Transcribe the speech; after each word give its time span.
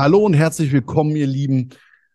Hallo 0.00 0.20
und 0.20 0.32
herzlich 0.32 0.72
willkommen, 0.72 1.14
ihr 1.14 1.26
Lieben, 1.26 1.68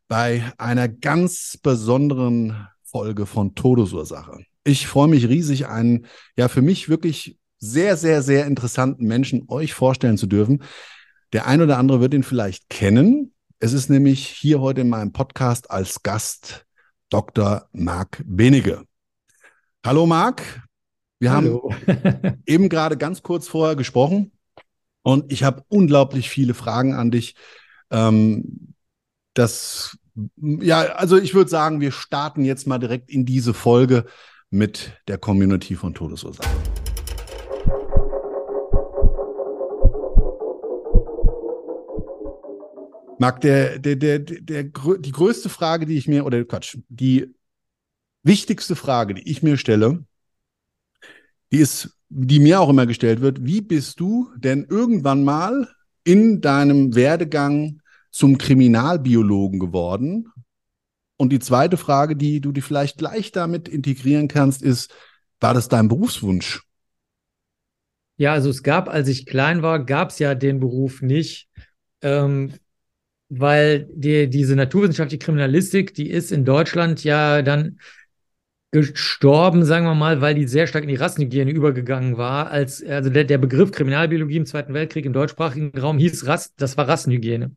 bei 0.07 0.51
einer 0.57 0.89
ganz 0.89 1.59
besonderen 1.61 2.67
Folge 2.81 3.27
von 3.27 3.53
Todesursache. 3.53 4.43
Ich 4.63 4.87
freue 4.87 5.07
mich 5.07 5.29
riesig, 5.29 5.67
einen, 5.67 6.07
ja, 6.35 6.47
für 6.47 6.63
mich 6.63 6.89
wirklich 6.89 7.37
sehr, 7.59 7.95
sehr, 7.95 8.23
sehr 8.23 8.47
interessanten 8.47 9.05
Menschen 9.05 9.43
euch 9.49 9.75
vorstellen 9.75 10.17
zu 10.17 10.25
dürfen. 10.25 10.63
Der 11.31 11.45
ein 11.45 11.61
oder 11.61 11.77
andere 11.77 12.01
wird 12.01 12.15
ihn 12.15 12.23
vielleicht 12.23 12.71
kennen. 12.71 13.35
Es 13.59 13.71
ist 13.71 13.91
nämlich 13.91 14.25
hier 14.25 14.61
heute 14.61 14.81
in 14.81 14.89
meinem 14.89 15.11
Podcast 15.11 15.69
als 15.69 16.01
Gast 16.01 16.65
Dr. 17.11 17.69
Marc 17.71 18.23
Benige. 18.25 18.81
Hallo 19.85 20.07
Marc, 20.07 20.41
wir 21.19 21.33
Hallo. 21.33 21.71
haben 21.71 22.41
eben 22.47 22.67
gerade 22.67 22.97
ganz 22.97 23.21
kurz 23.21 23.47
vorher 23.47 23.75
gesprochen 23.75 24.31
und 25.03 25.31
ich 25.31 25.43
habe 25.43 25.63
unglaublich 25.67 26.31
viele 26.31 26.55
Fragen 26.55 26.95
an 26.95 27.11
dich. 27.11 27.35
Ähm, 27.91 28.73
das, 29.33 29.97
ja, 30.37 30.81
also 30.95 31.17
ich 31.17 31.33
würde 31.33 31.49
sagen, 31.49 31.81
wir 31.81 31.91
starten 31.91 32.43
jetzt 32.45 32.67
mal 32.67 32.79
direkt 32.79 33.09
in 33.09 33.25
diese 33.25 33.53
Folge 33.53 34.05
mit 34.49 34.93
der 35.07 35.17
Community 35.17 35.75
von 35.75 35.93
Todesursachen. 35.93 36.51
Marc, 43.17 43.41
der, 43.41 43.79
der, 43.79 43.95
der, 43.95 44.19
der, 44.19 44.63
die 44.63 45.11
größte 45.11 45.49
Frage, 45.49 45.85
die 45.85 45.97
ich 45.97 46.07
mir, 46.07 46.25
oder 46.25 46.43
Quatsch, 46.43 46.77
die 46.89 47.33
wichtigste 48.23 48.75
Frage, 48.75 49.13
die 49.13 49.29
ich 49.29 49.43
mir 49.43 49.57
stelle, 49.57 50.05
die 51.51 51.59
ist, 51.59 51.97
die 52.09 52.39
mir 52.39 52.59
auch 52.59 52.69
immer 52.69 52.85
gestellt 52.85 53.21
wird, 53.21 53.45
wie 53.45 53.61
bist 53.61 53.99
du 53.99 54.31
denn 54.37 54.65
irgendwann 54.69 55.23
mal 55.23 55.67
in 56.05 56.39
deinem 56.39 56.95
Werdegang 56.95 57.81
zum 58.11 58.37
Kriminalbiologen 58.37 59.59
geworden? 59.59 60.31
Und 61.17 61.33
die 61.33 61.39
zweite 61.39 61.75
Frage, 61.75 62.15
die 62.15 62.39
du 62.39 62.53
dir 62.53 62.61
vielleicht 62.61 62.97
gleich 62.97 63.31
damit 63.33 63.67
integrieren 63.67 64.29
kannst, 64.29 64.61
ist, 64.61 64.93
war 65.39 65.53
das 65.53 65.67
dein 65.67 65.89
Berufswunsch? 65.89 66.63
Ja, 68.17 68.33
also 68.33 68.49
es 68.49 68.63
gab, 68.63 68.87
als 68.87 69.09
ich 69.09 69.25
klein 69.25 69.61
war, 69.61 69.83
gab 69.83 70.11
es 70.11 70.19
ja 70.19 70.35
den 70.35 70.59
Beruf 70.59 71.01
nicht, 71.01 71.49
ähm, 72.01 72.53
weil 73.27 73.89
die, 73.93 74.29
diese 74.29 74.55
naturwissenschaftliche 74.55 75.23
Kriminalistik, 75.23 75.93
die 75.93 76.09
ist 76.09 76.31
in 76.31 76.45
Deutschland 76.45 77.03
ja 77.03 77.41
dann 77.41 77.79
gestorben, 78.81 79.63
sagen 79.63 79.85
wir 79.85 79.95
mal, 79.95 80.21
weil 80.21 80.35
die 80.35 80.47
sehr 80.47 80.67
stark 80.67 80.83
in 80.83 80.89
die 80.89 80.95
Rassenhygiene 80.95 81.51
übergegangen 81.51 82.17
war. 82.17 82.51
Als, 82.51 82.83
also 82.83 83.09
der, 83.09 83.23
der 83.23 83.37
Begriff 83.37 83.71
Kriminalbiologie 83.71 84.37
im 84.37 84.45
Zweiten 84.45 84.73
Weltkrieg 84.73 85.05
im 85.05 85.13
deutschsprachigen 85.13 85.77
Raum 85.77 85.97
hieß 85.97 86.27
Rass, 86.27 86.53
das 86.55 86.77
war 86.77 86.87
Rassenhygiene. 86.87 87.51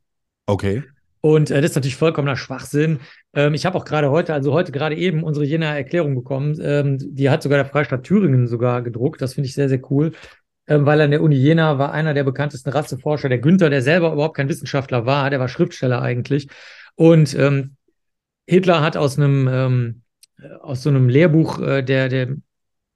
Okay. 0.46 0.82
Und 1.20 1.50
äh, 1.50 1.60
das 1.60 1.72
ist 1.72 1.76
natürlich 1.76 1.96
vollkommener 1.96 2.36
Schwachsinn. 2.36 3.00
Ähm, 3.34 3.54
ich 3.54 3.66
habe 3.66 3.76
auch 3.76 3.84
gerade 3.84 4.10
heute, 4.10 4.32
also 4.32 4.52
heute 4.52 4.72
gerade 4.72 4.94
eben 4.96 5.24
unsere 5.24 5.44
Jena 5.44 5.76
Erklärung 5.76 6.14
bekommen. 6.14 6.56
Ähm, 6.62 6.98
die 7.00 7.28
hat 7.28 7.42
sogar 7.42 7.58
der 7.58 7.66
Freistaat 7.66 8.04
Thüringen 8.04 8.46
sogar 8.46 8.82
gedruckt. 8.82 9.20
Das 9.20 9.34
finde 9.34 9.48
ich 9.48 9.54
sehr, 9.54 9.68
sehr 9.68 9.80
cool. 9.90 10.12
Ähm, 10.68 10.86
weil 10.86 11.00
an 11.00 11.10
der 11.10 11.22
Uni 11.22 11.34
Jena 11.34 11.78
war 11.78 11.92
einer 11.92 12.14
der 12.14 12.24
bekanntesten 12.24 12.70
Rasseforscher, 12.70 13.28
der 13.28 13.38
Günther, 13.38 13.70
der 13.70 13.82
selber 13.82 14.12
überhaupt 14.12 14.36
kein 14.36 14.48
Wissenschaftler 14.48 15.06
war, 15.06 15.30
der 15.30 15.40
war 15.40 15.48
Schriftsteller 15.48 16.00
eigentlich. 16.00 16.48
Und 16.94 17.34
ähm, 17.34 17.76
Hitler 18.46 18.80
hat 18.80 18.96
aus 18.96 19.18
einem 19.18 19.48
ähm, 19.50 20.02
aus 20.60 20.82
so 20.82 20.90
einem 20.90 21.08
Lehrbuch, 21.08 21.60
äh, 21.60 21.82
der, 21.82 22.08
der 22.08 22.36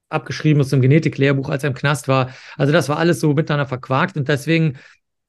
abgeschrieben 0.09 0.61
aus 0.61 0.71
einem 0.71 0.81
Genetiklehrbuch, 0.81 1.49
als 1.49 1.63
er 1.63 1.69
im 1.69 1.75
Knast 1.75 2.07
war. 2.07 2.29
Also 2.57 2.71
das 2.71 2.87
war 2.89 2.97
alles 2.97 3.19
so 3.19 3.33
miteinander 3.33 3.65
verquakt 3.65 4.15
und 4.15 4.27
deswegen 4.27 4.77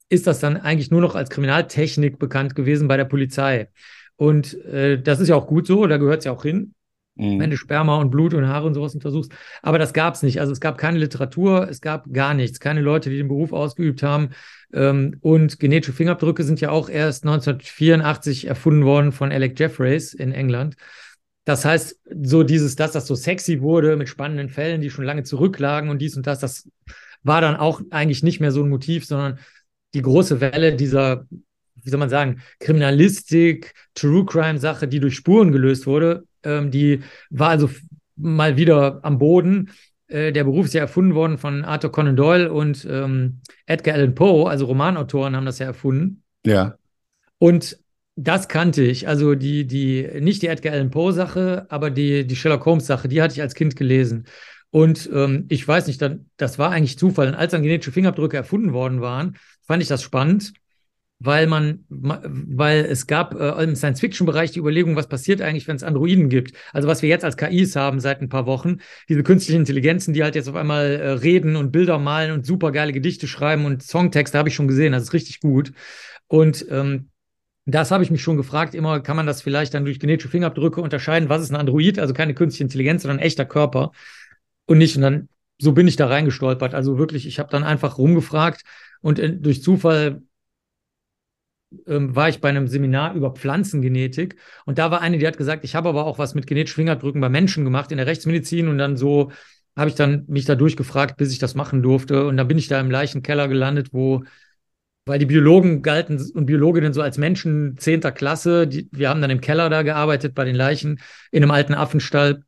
ist 0.08 0.26
das 0.26 0.38
dann 0.40 0.56
eigentlich 0.56 0.90
nur 0.90 1.00
noch 1.00 1.14
als 1.14 1.30
Kriminaltechnik 1.30 2.18
bekannt 2.18 2.54
gewesen 2.54 2.88
bei 2.88 2.96
der 2.96 3.06
Polizei. 3.06 3.68
Und 4.16 4.54
äh, 4.64 5.00
das 5.00 5.20
ist 5.20 5.28
ja 5.28 5.36
auch 5.36 5.46
gut 5.46 5.66
so, 5.66 5.86
da 5.86 5.96
gehört 5.96 6.18
es 6.20 6.24
ja 6.26 6.32
auch 6.32 6.42
hin, 6.42 6.74
mhm. 7.16 7.40
wenn 7.40 7.50
du 7.50 7.56
Sperma 7.56 7.96
und 7.96 8.10
Blut 8.10 8.34
und 8.34 8.46
Haare 8.46 8.66
und 8.66 8.74
sowas 8.74 8.94
untersuchst. 8.94 9.32
Aber 9.62 9.78
das 9.78 9.92
gab 9.92 10.14
es 10.14 10.22
nicht. 10.22 10.40
Also 10.40 10.52
es 10.52 10.60
gab 10.60 10.78
keine 10.78 10.98
Literatur, 10.98 11.68
es 11.68 11.80
gab 11.80 12.12
gar 12.12 12.34
nichts, 12.34 12.60
keine 12.60 12.80
Leute, 12.80 13.10
die 13.10 13.16
den 13.16 13.28
Beruf 13.28 13.52
ausgeübt 13.52 14.02
haben. 14.02 14.30
Ähm, 14.72 15.16
und 15.20 15.58
genetische 15.58 15.92
Fingerabdrücke 15.92 16.44
sind 16.44 16.60
ja 16.60 16.70
auch 16.70 16.88
erst 16.88 17.24
1984 17.24 18.46
erfunden 18.46 18.84
worden 18.84 19.10
von 19.10 19.32
Alec 19.32 19.58
Jeffreys 19.58 20.14
in 20.14 20.32
England. 20.32 20.76
Das 21.44 21.64
heißt, 21.64 22.00
so 22.22 22.42
dieses, 22.42 22.76
dass 22.76 22.92
das 22.92 23.06
so 23.06 23.14
sexy 23.14 23.60
wurde 23.60 23.96
mit 23.96 24.08
spannenden 24.08 24.48
Fällen, 24.48 24.80
die 24.80 24.90
schon 24.90 25.04
lange 25.04 25.24
zurücklagen 25.24 25.90
und 25.90 26.00
dies 26.00 26.16
und 26.16 26.26
das, 26.26 26.38
das 26.38 26.68
war 27.22 27.40
dann 27.40 27.56
auch 27.56 27.80
eigentlich 27.90 28.22
nicht 28.22 28.40
mehr 28.40 28.52
so 28.52 28.62
ein 28.62 28.70
Motiv, 28.70 29.04
sondern 29.04 29.38
die 29.92 30.02
große 30.02 30.40
Welle 30.40 30.74
dieser, 30.74 31.26
wie 31.82 31.90
soll 31.90 32.00
man 32.00 32.08
sagen, 32.10 32.40
Kriminalistik, 32.60 33.74
True 33.94 34.24
Crime 34.24 34.58
Sache, 34.58 34.88
die 34.88 35.00
durch 35.00 35.16
Spuren 35.16 35.52
gelöst 35.52 35.86
wurde, 35.86 36.24
ähm, 36.42 36.70
die 36.70 37.00
war 37.30 37.50
also 37.50 37.68
mal 38.16 38.56
wieder 38.56 39.00
am 39.02 39.18
Boden. 39.18 39.70
Äh, 40.08 40.32
der 40.32 40.44
Beruf 40.44 40.66
ist 40.66 40.74
ja 40.74 40.80
erfunden 40.80 41.14
worden 41.14 41.38
von 41.38 41.64
Arthur 41.64 41.92
Conan 41.92 42.16
Doyle 42.16 42.52
und 42.52 42.86
ähm, 42.90 43.40
Edgar 43.66 43.94
Allan 43.94 44.14
Poe, 44.14 44.48
also 44.48 44.66
Romanautoren 44.66 45.36
haben 45.36 45.46
das 45.46 45.58
ja 45.58 45.66
erfunden. 45.66 46.22
Ja. 46.44 46.76
Und 47.38 47.78
das 48.16 48.48
kannte 48.48 48.82
ich. 48.82 49.08
Also 49.08 49.34
die, 49.34 49.66
die, 49.66 50.08
nicht 50.20 50.42
die 50.42 50.46
Edgar 50.46 50.72
Allan 50.72 50.90
Poe-Sache, 50.90 51.66
aber 51.68 51.90
die, 51.90 52.26
die 52.26 52.36
Sherlock 52.36 52.64
Holmes-Sache, 52.64 53.08
die 53.08 53.20
hatte 53.20 53.34
ich 53.34 53.42
als 53.42 53.54
Kind 53.54 53.76
gelesen. 53.76 54.26
Und 54.70 55.08
ähm, 55.12 55.46
ich 55.48 55.66
weiß 55.66 55.86
nicht, 55.86 56.02
dann, 56.02 56.30
das 56.36 56.58
war 56.58 56.70
eigentlich 56.70 56.98
Zufall. 56.98 57.28
Und 57.28 57.34
als 57.34 57.52
dann 57.52 57.62
genetische 57.62 57.92
Fingerabdrücke 57.92 58.36
erfunden 58.36 58.72
worden 58.72 59.00
waren, 59.00 59.36
fand 59.62 59.82
ich 59.82 59.88
das 59.88 60.02
spannend, 60.02 60.52
weil 61.20 61.46
man, 61.46 61.84
weil 61.88 62.84
es 62.84 63.06
gab 63.06 63.34
äh, 63.34 63.62
im 63.62 63.76
Science-Fiction-Bereich 63.76 64.50
die 64.50 64.58
Überlegung, 64.58 64.96
was 64.96 65.08
passiert 65.08 65.40
eigentlich, 65.42 65.66
wenn 65.68 65.76
es 65.76 65.84
Androiden 65.84 66.28
gibt. 66.28 66.56
Also 66.72 66.88
was 66.88 67.02
wir 67.02 67.08
jetzt 67.08 67.24
als 67.24 67.36
KIs 67.36 67.76
haben 67.76 68.00
seit 68.00 68.20
ein 68.20 68.28
paar 68.28 68.46
Wochen, 68.46 68.78
diese 69.08 69.22
künstlichen 69.22 69.60
Intelligenzen, 69.60 70.12
die 70.12 70.22
halt 70.22 70.34
jetzt 70.34 70.48
auf 70.48 70.56
einmal 70.56 70.86
äh, 70.86 71.10
reden 71.10 71.56
und 71.56 71.72
Bilder 71.72 71.98
malen 71.98 72.32
und 72.32 72.44
super 72.46 72.72
geile 72.72 72.92
Gedichte 72.92 73.28
schreiben 73.28 73.64
und 73.64 73.82
Songtexte 73.82 74.38
habe 74.38 74.48
ich 74.48 74.54
schon 74.54 74.68
gesehen, 74.68 74.92
das 74.92 75.04
ist 75.04 75.12
richtig 75.12 75.40
gut. 75.40 75.72
Und 76.26 76.66
ähm, 76.68 77.10
das 77.66 77.90
habe 77.90 78.04
ich 78.04 78.10
mich 78.10 78.22
schon 78.22 78.36
gefragt, 78.36 78.74
immer 78.74 79.00
kann 79.00 79.16
man 79.16 79.26
das 79.26 79.42
vielleicht 79.42 79.74
dann 79.74 79.84
durch 79.84 79.98
genetische 79.98 80.28
Fingerabdrücke 80.28 80.80
unterscheiden, 80.80 81.28
was 81.28 81.42
ist 81.42 81.50
ein 81.50 81.56
Android, 81.56 81.98
also 81.98 82.12
keine 82.12 82.34
künstliche 82.34 82.64
Intelligenz, 82.64 83.02
sondern 83.02 83.18
ein 83.18 83.24
echter 83.24 83.46
Körper 83.46 83.92
und 84.66 84.78
nicht. 84.78 84.96
Und 84.96 85.02
dann, 85.02 85.28
so 85.58 85.72
bin 85.72 85.88
ich 85.88 85.96
da 85.96 86.06
reingestolpert. 86.06 86.74
Also 86.74 86.98
wirklich, 86.98 87.26
ich 87.26 87.38
habe 87.38 87.50
dann 87.50 87.64
einfach 87.64 87.98
rumgefragt 87.98 88.62
und 89.00 89.18
in, 89.18 89.42
durch 89.42 89.62
Zufall 89.62 90.22
ähm, 91.86 92.14
war 92.14 92.28
ich 92.28 92.40
bei 92.40 92.48
einem 92.48 92.68
Seminar 92.68 93.14
über 93.14 93.32
Pflanzengenetik 93.32 94.36
und 94.64 94.78
da 94.78 94.90
war 94.90 95.00
eine, 95.00 95.18
die 95.18 95.26
hat 95.26 95.38
gesagt, 95.38 95.64
ich 95.64 95.74
habe 95.74 95.88
aber 95.88 96.06
auch 96.06 96.18
was 96.18 96.34
mit 96.34 96.46
genetischen 96.46 96.76
Fingerabdrücken 96.76 97.20
bei 97.20 97.28
Menschen 97.28 97.64
gemacht 97.64 97.90
in 97.90 97.98
der 97.98 98.06
Rechtsmedizin 98.06 98.68
und 98.68 98.78
dann 98.78 98.96
so 98.96 99.32
habe 99.76 99.90
ich 99.90 99.96
dann 99.96 100.24
mich 100.28 100.44
da 100.44 100.54
durchgefragt, 100.54 101.16
bis 101.16 101.32
ich 101.32 101.38
das 101.38 101.54
machen 101.54 101.82
durfte 101.82 102.26
und 102.26 102.36
dann 102.36 102.46
bin 102.46 102.58
ich 102.58 102.68
da 102.68 102.78
im 102.80 102.90
Leichenkeller 102.90 103.48
gelandet, 103.48 103.88
wo 103.92 104.22
weil 105.06 105.18
die 105.18 105.26
Biologen 105.26 105.82
galten 105.82 106.20
und 106.34 106.46
Biologinnen 106.46 106.92
so 106.92 107.02
als 107.02 107.18
Menschen 107.18 107.76
zehnter 107.78 108.12
Klasse. 108.12 108.66
Die, 108.66 108.88
wir 108.90 109.10
haben 109.10 109.20
dann 109.20 109.30
im 109.30 109.40
Keller 109.40 109.68
da 109.68 109.82
gearbeitet 109.82 110.34
bei 110.34 110.44
den 110.44 110.54
Leichen 110.54 111.00
in 111.30 111.42
einem 111.42 111.50
alten 111.50 111.74
Affenstall, 111.74 112.42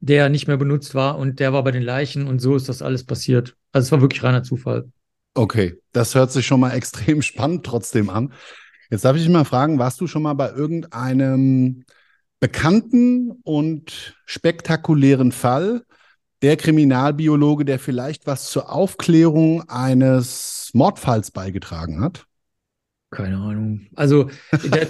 der 0.00 0.28
nicht 0.28 0.46
mehr 0.46 0.56
benutzt 0.56 0.94
war 0.94 1.18
und 1.18 1.40
der 1.40 1.52
war 1.52 1.64
bei 1.64 1.72
den 1.72 1.82
Leichen 1.82 2.26
und 2.26 2.40
so 2.40 2.56
ist 2.56 2.68
das 2.68 2.82
alles 2.82 3.04
passiert. 3.04 3.56
Also 3.72 3.86
es 3.86 3.92
war 3.92 4.00
wirklich 4.00 4.22
reiner 4.22 4.42
Zufall. 4.42 4.88
Okay, 5.34 5.74
das 5.92 6.14
hört 6.14 6.32
sich 6.32 6.46
schon 6.46 6.60
mal 6.60 6.70
extrem 6.74 7.22
spannend 7.22 7.64
trotzdem 7.64 8.08
an. 8.08 8.32
Jetzt 8.90 9.04
darf 9.04 9.16
ich 9.16 9.22
dich 9.22 9.30
mal 9.30 9.44
fragen, 9.44 9.78
warst 9.78 10.00
du 10.00 10.06
schon 10.06 10.22
mal 10.22 10.34
bei 10.34 10.50
irgendeinem 10.50 11.84
bekannten 12.40 13.32
und 13.42 14.16
spektakulären 14.26 15.32
Fall 15.32 15.82
der 16.42 16.56
Kriminalbiologe, 16.56 17.64
der 17.64 17.78
vielleicht 17.78 18.26
was 18.26 18.50
zur 18.50 18.70
Aufklärung 18.70 19.68
eines 19.68 20.70
Mordfalls 20.74 21.30
beigetragen 21.30 22.00
hat? 22.00 22.26
Keine 23.10 23.36
Ahnung. 23.36 23.86
Also, 23.94 24.30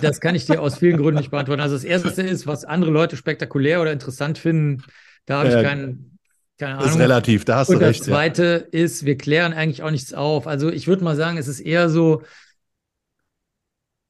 das 0.01 0.21
kann 0.21 0.35
ich 0.35 0.47
dir 0.47 0.61
aus 0.61 0.79
vielen 0.79 0.97
Gründen 0.97 1.19
nicht 1.19 1.31
beantworten. 1.31 1.61
Also, 1.61 1.77
das 1.77 1.85
erste 1.85 2.23
ist, 2.23 2.47
was 2.47 2.65
andere 2.65 2.91
Leute 2.91 3.17
spektakulär 3.17 3.81
oder 3.81 3.93
interessant 3.93 4.39
finden, 4.39 4.83
da 5.27 5.41
habe 5.41 5.49
ich 5.49 5.63
keinen, 5.63 6.19
keine 6.59 6.79
Ahnung. 6.79 6.91
Ist 6.91 6.99
relativ, 6.99 7.45
da 7.45 7.59
hast 7.59 7.69
Und 7.69 7.81
du 7.81 7.87
recht. 7.87 8.01
das 8.01 8.07
zweite 8.07 8.69
ja. 8.73 8.81
ist, 8.81 9.05
wir 9.05 9.19
klären 9.19 9.53
eigentlich 9.53 9.83
auch 9.83 9.91
nichts 9.91 10.15
auf. 10.15 10.47
Also, 10.47 10.71
ich 10.71 10.89
würde 10.89 11.05
mal 11.05 11.15
sagen, 11.15 11.37
es 11.37 11.47
ist 11.47 11.61
eher 11.61 11.89
so, 11.89 12.23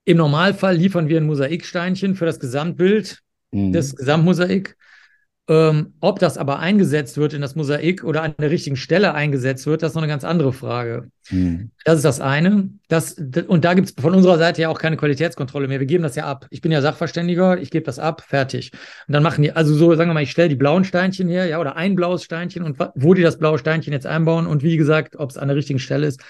im 0.05 0.17
Normalfall 0.19 0.77
liefern 0.77 1.09
wir 1.09 1.21
ein 1.21 1.27
Mosaiksteinchen 1.27 2.15
für 2.15 2.27
das 2.27 2.39
Gesamtbild, 2.39 3.23
mhm. 3.51 3.73
das 3.73 3.97
Gesamtmosaik. 3.97 4.77
Ähm, 5.49 5.95
ob 6.01 6.19
das 6.19 6.39
aber 6.39 6.59
eingesetzt 6.59 7.19
wird 7.19 7.33
in 7.33 7.41
das 7.41 7.55
Mosaik 7.55 8.03
oder 8.03 8.25
an 8.25 8.35
der 8.37 8.51
richtigen 8.51 8.75
Stelle 8.75 9.15
eingesetzt 9.15 9.65
wird, 9.67 9.81
das 9.81 9.93
ist 9.93 9.95
noch 9.95 10.03
eine 10.03 10.11
ganz 10.11 10.25
andere 10.25 10.53
Frage. 10.53 11.09
Mhm. 11.31 11.71
Das 11.85 11.97
ist 11.97 12.05
das 12.05 12.21
eine. 12.21 12.71
Das, 12.89 13.13
und 13.13 13.65
da 13.65 13.75
gibt 13.75 13.89
es 13.89 13.95
von 13.97 14.13
unserer 14.13 14.39
Seite 14.39 14.63
ja 14.63 14.69
auch 14.71 14.81
keine 14.81 14.97
Qualitätskontrolle 14.97 15.69
mehr. 15.69 15.79
Wir 15.79 15.87
geben 15.87 16.03
das 16.03 16.17
ja 16.17 16.25
ab. 16.25 16.49
Ich 16.51 16.63
bin 16.63 16.73
ja 16.73 16.83
Sachverständiger, 16.83 17.59
ich 17.59 17.71
gebe 17.71 17.85
das 17.85 18.01
ab, 18.01 18.23
fertig. 18.27 18.73
Und 19.07 19.13
dann 19.13 19.23
machen 19.23 19.43
die, 19.43 19.53
also 19.53 19.73
so, 19.73 19.95
sagen 19.95 20.11
wir 20.11 20.15
mal, 20.15 20.25
ich 20.25 20.33
stelle 20.33 20.49
die 20.49 20.57
blauen 20.57 20.83
Steinchen 20.83 21.29
her, 21.29 21.47
ja, 21.47 21.61
oder 21.61 21.77
ein 21.77 21.95
blaues 21.95 22.25
Steinchen 22.25 22.65
und 22.65 22.79
wo 22.97 23.15
die 23.15 23.23
das 23.23 23.39
blaue 23.39 23.59
Steinchen 23.59 23.93
jetzt 23.93 24.07
einbauen 24.07 24.49
und 24.49 24.65
wie 24.65 24.77
gesagt, 24.77 25.15
ob 25.15 25.31
es 25.31 25.39
an 25.39 25.47
der 25.47 25.57
richtigen 25.57 25.79
Stelle 25.79 26.09
ist 26.09 26.21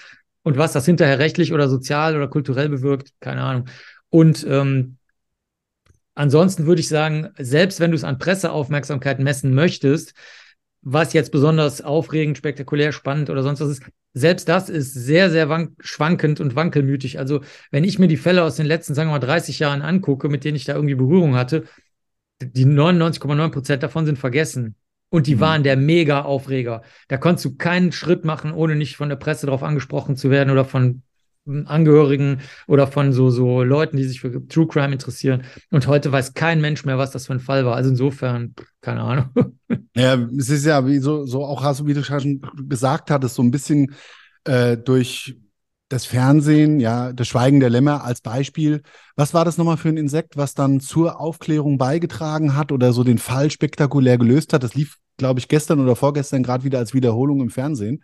und 0.43 0.57
was 0.57 0.73
das 0.73 0.85
hinterher 0.85 1.17
rechtlich 1.17 1.53
oder 1.53 1.69
sozial 1.69 2.15
oder 2.15 2.27
kulturell 2.27 2.69
bewirkt, 2.69 3.13
keine 3.19 3.41
Ahnung. 3.41 3.65
Und 4.09 4.45
ähm, 4.47 4.97
Ansonsten 6.17 6.65
würde 6.65 6.81
ich 6.81 6.87
sagen, 6.87 7.29
selbst 7.37 7.79
wenn 7.79 7.91
du 7.91 7.95
es 7.95 8.03
an 8.03 8.17
Presseaufmerksamkeit 8.17 9.19
messen 9.19 9.53
möchtest, 9.53 10.15
was 10.81 11.13
jetzt 11.13 11.31
besonders 11.31 11.81
aufregend, 11.81 12.39
spektakulär, 12.39 12.91
spannend 12.91 13.29
oder 13.29 13.43
sonst 13.43 13.59
was 13.59 13.69
ist, 13.69 13.83
selbst 14.15 14.49
das 14.49 14.67
ist 14.67 14.95
sehr, 14.95 15.29
sehr 15.29 15.69
schwankend 15.79 16.39
und 16.39 16.55
wankelmütig. 16.55 17.19
Also, 17.19 17.41
wenn 17.69 17.83
ich 17.83 17.99
mir 17.99 18.07
die 18.07 18.17
Fälle 18.17 18.43
aus 18.43 18.55
den 18.55 18.65
letzten, 18.65 18.95
sagen 18.95 19.09
wir 19.09 19.19
mal, 19.19 19.19
30 19.19 19.59
Jahren 19.59 19.83
angucke, 19.83 20.27
mit 20.27 20.43
denen 20.43 20.55
ich 20.55 20.65
da 20.65 20.73
irgendwie 20.73 20.95
Berührung 20.95 21.35
hatte, 21.35 21.65
die 22.41 22.65
99,9 22.65 23.51
Prozent 23.51 23.83
davon 23.83 24.07
sind 24.07 24.17
vergessen. 24.17 24.73
Und 25.09 25.27
die 25.27 25.35
mhm. 25.35 25.39
waren 25.41 25.63
der 25.63 25.77
Mega-Aufreger. 25.77 26.81
Da 27.09 27.17
konntest 27.17 27.45
du 27.45 27.57
keinen 27.57 27.91
Schritt 27.91 28.25
machen, 28.25 28.53
ohne 28.53 28.75
nicht 28.75 28.97
von 28.97 29.09
der 29.09 29.17
Presse 29.17 29.45
darauf 29.45 29.61
angesprochen 29.61 30.15
zu 30.15 30.31
werden 30.31 30.49
oder 30.49 30.65
von 30.65 31.03
Angehörigen 31.47 32.41
oder 32.67 32.87
von 32.87 33.13
so, 33.13 33.29
so 33.29 33.63
Leuten, 33.63 33.97
die 33.97 34.03
sich 34.03 34.21
für 34.21 34.47
True 34.47 34.67
Crime 34.67 34.93
interessieren. 34.93 35.43
Und 35.71 35.87
heute 35.87 36.11
weiß 36.11 36.33
kein 36.33 36.61
Mensch 36.61 36.85
mehr, 36.85 36.97
was 36.97 37.11
das 37.11 37.27
für 37.27 37.33
ein 37.33 37.39
Fall 37.39 37.65
war. 37.65 37.75
Also 37.75 37.89
insofern, 37.89 38.53
keine 38.81 39.01
Ahnung. 39.01 39.29
Ja, 39.95 40.13
es 40.37 40.49
ist 40.49 40.63
ja, 40.63 40.85
wie 40.85 40.99
so, 40.99 41.25
so 41.25 41.43
auch 41.43 41.63
hast 41.63 41.79
du, 41.79 41.87
wie 41.87 41.95
du 41.95 42.03
schon 42.03 42.39
gesagt 42.67 43.09
hattest, 43.09 43.33
so 43.33 43.41
ein 43.41 43.49
bisschen 43.49 43.95
äh, 44.43 44.77
durch 44.77 45.35
das 45.89 46.05
Fernsehen, 46.05 46.79
ja, 46.79 47.13
das 47.13 47.27
Schweigen 47.27 47.59
der 47.59 47.69
Lämmer 47.69 48.03
als 48.03 48.21
Beispiel. 48.21 48.81
Was 49.15 49.33
war 49.33 49.45
das 49.45 49.57
nochmal 49.57 49.77
für 49.77 49.89
ein 49.89 49.97
Insekt, 49.97 50.35
was 50.35 50.53
dann 50.53 50.81
zur 50.81 51.19
Aufklärung 51.19 51.77
beigetragen 51.77 52.55
hat 52.55 52.71
oder 52.71 52.91
so 52.91 53.03
den 53.03 53.17
Fall 53.17 53.49
spektakulär 53.51 54.17
gelöst 54.17 54.51
hat? 54.53 54.63
Das 54.63 54.75
lief, 54.75 54.97
glaube 55.17 55.39
ich, 55.39 55.47
gestern 55.47 55.79
oder 55.79 55.95
vorgestern 55.95 56.43
gerade 56.43 56.63
wieder 56.63 56.79
als 56.79 56.93
Wiederholung 56.93 57.41
im 57.41 57.49
Fernsehen. 57.49 58.03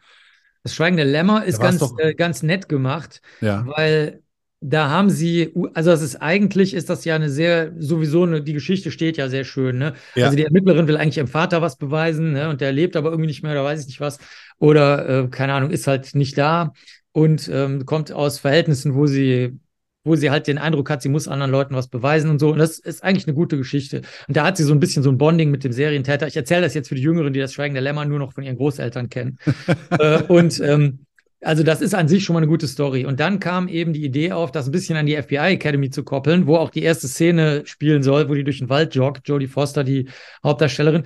Das 0.63 0.75
Schweigende 0.75 1.04
Lämmer 1.04 1.44
ist 1.45 1.60
ganz, 1.60 1.80
doch... 1.80 1.98
äh, 2.00 2.13
ganz 2.13 2.42
nett 2.42 2.69
gemacht, 2.69 3.21
ja. 3.42 3.65
weil 3.68 4.21
da 4.62 4.89
haben 4.89 5.10
sie, 5.10 5.54
also 5.74 5.89
das 5.89 6.01
ist 6.01 6.15
eigentlich, 6.15 6.74
ist 6.74 6.89
das 6.89 7.04
ja 7.04 7.15
eine 7.15 7.30
sehr, 7.30 7.74
sowieso 7.77 8.24
eine, 8.24 8.42
die 8.42 8.54
Geschichte 8.54 8.92
steht 8.92 9.18
ja 9.18 9.27
sehr 9.27 9.44
schön, 9.44 9.77
ne? 9.77 9.94
Ja. 10.15 10.25
Also 10.25 10.38
die 10.38 10.45
Ermittlerin 10.45 10.88
will 10.88 10.95
eigentlich 10.95 11.18
ihrem 11.18 11.27
Vater 11.27 11.62
was 11.62 11.75
beweisen, 11.75 12.31
ne? 12.31 12.50
Und 12.50 12.62
der 12.62 12.71
lebt 12.71 12.95
aber 12.95 13.10
irgendwie 13.10 13.27
nicht 13.27 13.44
mehr, 13.44 13.51
oder 13.51 13.65
weiß 13.65 13.81
ich 13.81 13.88
nicht 13.88 14.00
was. 14.00 14.19
Oder, 14.60 15.25
äh, 15.25 15.27
keine 15.27 15.54
Ahnung, 15.54 15.69
ist 15.69 15.88
halt 15.88 16.15
nicht 16.15 16.38
da 16.38 16.71
und 17.12 17.50
ähm, 17.51 17.86
kommt 17.86 18.13
aus 18.13 18.39
Verhältnissen, 18.39 18.95
wo 18.95 19.06
sie 19.06 19.59
wo 20.04 20.16
sie 20.16 20.32
halt 20.32 20.48
den 20.48 20.58
Eindruck 20.58 20.90
hat, 20.90 21.02
sie 21.02 21.10
muss 21.10 21.28
anderen 21.28 21.52
Leuten 21.52 21.76
was 21.76 21.88
beweisen 21.88 22.30
und 22.30 22.40
so. 22.40 22.52
Und 22.52 22.60
das 22.60 22.80
ist 22.80 23.04
eigentlich 23.04 23.28
eine 23.28 23.36
gute 23.36 23.58
Geschichte. 23.58 24.02
Und 24.28 24.36
da 24.36 24.46
hat 24.46 24.58
sie 24.58 24.64
so 24.64 24.74
ein 24.74 24.80
bisschen 24.80 25.04
so 25.04 25.10
ein 25.10 25.18
Bonding 25.18 25.52
mit 25.52 25.64
dem 25.64 25.72
Serientäter. 25.72 26.28
Ich 26.28 26.36
erzähle 26.36 26.62
das 26.62 26.74
jetzt 26.74 26.90
für 26.90 26.96
die 26.96 27.02
Jüngeren, 27.02 27.34
die 27.34 27.40
das 27.40 27.54
Schweigen 27.54 27.74
der 27.74 27.84
Lämmer 27.84 28.06
nur 28.06 28.20
noch 28.20 28.34
von 28.34 28.44
ihren 28.44 28.58
Großeltern 28.58 29.10
kennen. 29.10 29.38
äh, 30.00 30.22
und 30.24 30.60
ähm, 30.60 31.06
also 31.42 31.64
das 31.64 31.82
ist 31.82 31.94
an 31.94 32.08
sich 32.08 32.24
schon 32.24 32.34
mal 32.34 32.40
eine 32.40 32.48
gute 32.48 32.68
Story. 32.68 33.06
Und 33.06 33.20
dann 33.20 33.40
kam 33.40 33.68
eben 33.68 33.94
die 33.94 34.04
Idee 34.04 34.32
auf, 34.32 34.52
das 34.52 34.68
ein 34.68 34.72
bisschen 34.72 34.98
an 34.98 35.06
die 35.06 35.22
FBI 35.22 35.54
Academy 35.54 35.90
zu 35.90 36.04
koppeln, 36.04 36.48
wo 36.48 36.56
auch 36.56 36.70
die 36.70 36.84
erste 36.84 37.08
Szene 37.08 37.64
spielen 37.66 38.04
soll, 38.04 38.30
wo 38.30 38.34
die 38.34 38.44
durch 38.44 38.60
den 38.60 38.70
Wald 38.70 38.96
joggt, 38.96 39.28
Jodie 39.28 39.48
Foster, 39.48 39.84
die 39.84 40.08
Hauptdarstellerin. 40.44 41.04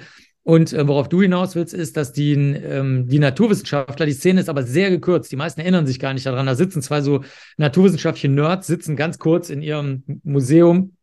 Und 0.48 0.72
äh, 0.72 0.88
worauf 0.88 1.10
du 1.10 1.22
hinaus 1.22 1.56
willst, 1.56 1.74
ist, 1.74 1.98
dass 1.98 2.14
die, 2.14 2.32
ähm, 2.32 3.10
die 3.10 3.20
Naturwissenschaftler, 3.20 4.06
die 4.06 4.14
Szene 4.14 4.40
ist 4.40 4.48
aber 4.48 4.64
sehr 4.64 4.90
gekürzt, 4.90 5.30
die 5.30 5.36
meisten 5.36 5.60
erinnern 5.60 5.86
sich 5.86 6.00
gar 6.00 6.14
nicht 6.14 6.26
daran, 6.26 6.46
da 6.46 6.56
sitzen 6.56 6.82
zwei 6.82 7.02
so 7.02 7.26
naturwissenschaftliche 7.58 8.30
Nerds, 8.30 8.66
sitzen 8.66 8.96
ganz 8.96 9.20
kurz 9.20 9.50
in 9.50 9.62
ihrem 9.62 10.04
Museum 10.24 10.96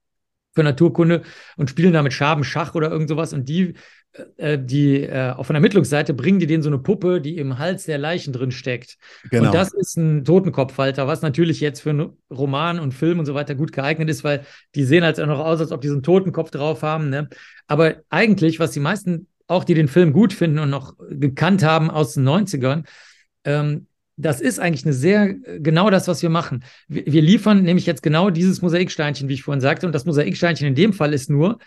für 0.54 0.62
Naturkunde 0.62 1.24
und 1.58 1.68
spielen 1.68 1.92
da 1.92 2.02
mit 2.02 2.14
Schaben 2.14 2.42
Schach 2.42 2.74
oder 2.74 2.90
irgend 2.90 3.10
sowas 3.10 3.34
und 3.34 3.46
die 3.46 3.74
äh, 4.38 4.58
die 4.58 5.02
äh, 5.02 5.32
auf 5.32 5.50
einer 5.50 5.58
Ermittlungsseite 5.58 6.14
bringen 6.14 6.38
die 6.38 6.46
denen 6.46 6.62
so 6.62 6.70
eine 6.70 6.78
Puppe, 6.78 7.20
die 7.20 7.36
im 7.36 7.58
Hals 7.58 7.84
der 7.84 7.98
Leichen 7.98 8.32
drin 8.32 8.50
steckt. 8.50 8.96
Genau. 9.30 9.48
Und 9.48 9.54
das 9.54 9.74
ist 9.74 9.98
ein 9.98 10.24
Totenkopfhalter, 10.24 11.06
was 11.06 11.20
natürlich 11.20 11.60
jetzt 11.60 11.80
für 11.80 11.90
einen 11.90 12.16
Roman 12.30 12.80
und 12.80 12.94
Film 12.94 13.18
und 13.18 13.26
so 13.26 13.34
weiter 13.34 13.54
gut 13.54 13.72
geeignet 13.72 14.08
ist, 14.08 14.24
weil 14.24 14.46
die 14.74 14.84
sehen 14.84 15.04
halt 15.04 15.20
auch 15.20 15.26
noch 15.26 15.40
aus, 15.40 15.60
als 15.60 15.70
ob 15.70 15.82
die 15.82 15.88
so 15.88 15.94
einen 15.94 16.02
Totenkopf 16.02 16.50
drauf 16.50 16.82
haben. 16.82 17.10
Ne? 17.10 17.28
Aber 17.66 17.96
eigentlich, 18.08 18.58
was 18.58 18.70
die 18.70 18.80
meisten 18.80 19.26
auch 19.46 19.64
die 19.64 19.74
den 19.74 19.88
Film 19.88 20.12
gut 20.12 20.32
finden 20.32 20.58
und 20.58 20.70
noch 20.70 20.94
gekannt 21.10 21.62
haben 21.62 21.90
aus 21.90 22.14
den 22.14 22.26
90ern, 22.26 22.84
ähm, 23.44 23.86
das 24.16 24.40
ist 24.40 24.60
eigentlich 24.60 24.84
eine 24.84 24.94
sehr 24.94 25.34
genau 25.34 25.90
das, 25.90 26.06
was 26.06 26.22
wir 26.22 26.30
machen. 26.30 26.64
Wir, 26.86 27.04
wir, 27.06 27.22
liefern 27.22 27.62
nämlich 27.62 27.86
jetzt 27.86 28.02
genau 28.02 28.30
dieses 28.30 28.62
Mosaiksteinchen, 28.62 29.28
wie 29.28 29.34
ich 29.34 29.42
vorhin 29.42 29.60
sagte. 29.60 29.86
Und 29.86 29.92
das 29.92 30.04
Mosaiksteinchen 30.04 30.68
in 30.68 30.76
dem 30.76 30.92
Fall 30.92 31.12
ist 31.12 31.30
nur 31.30 31.58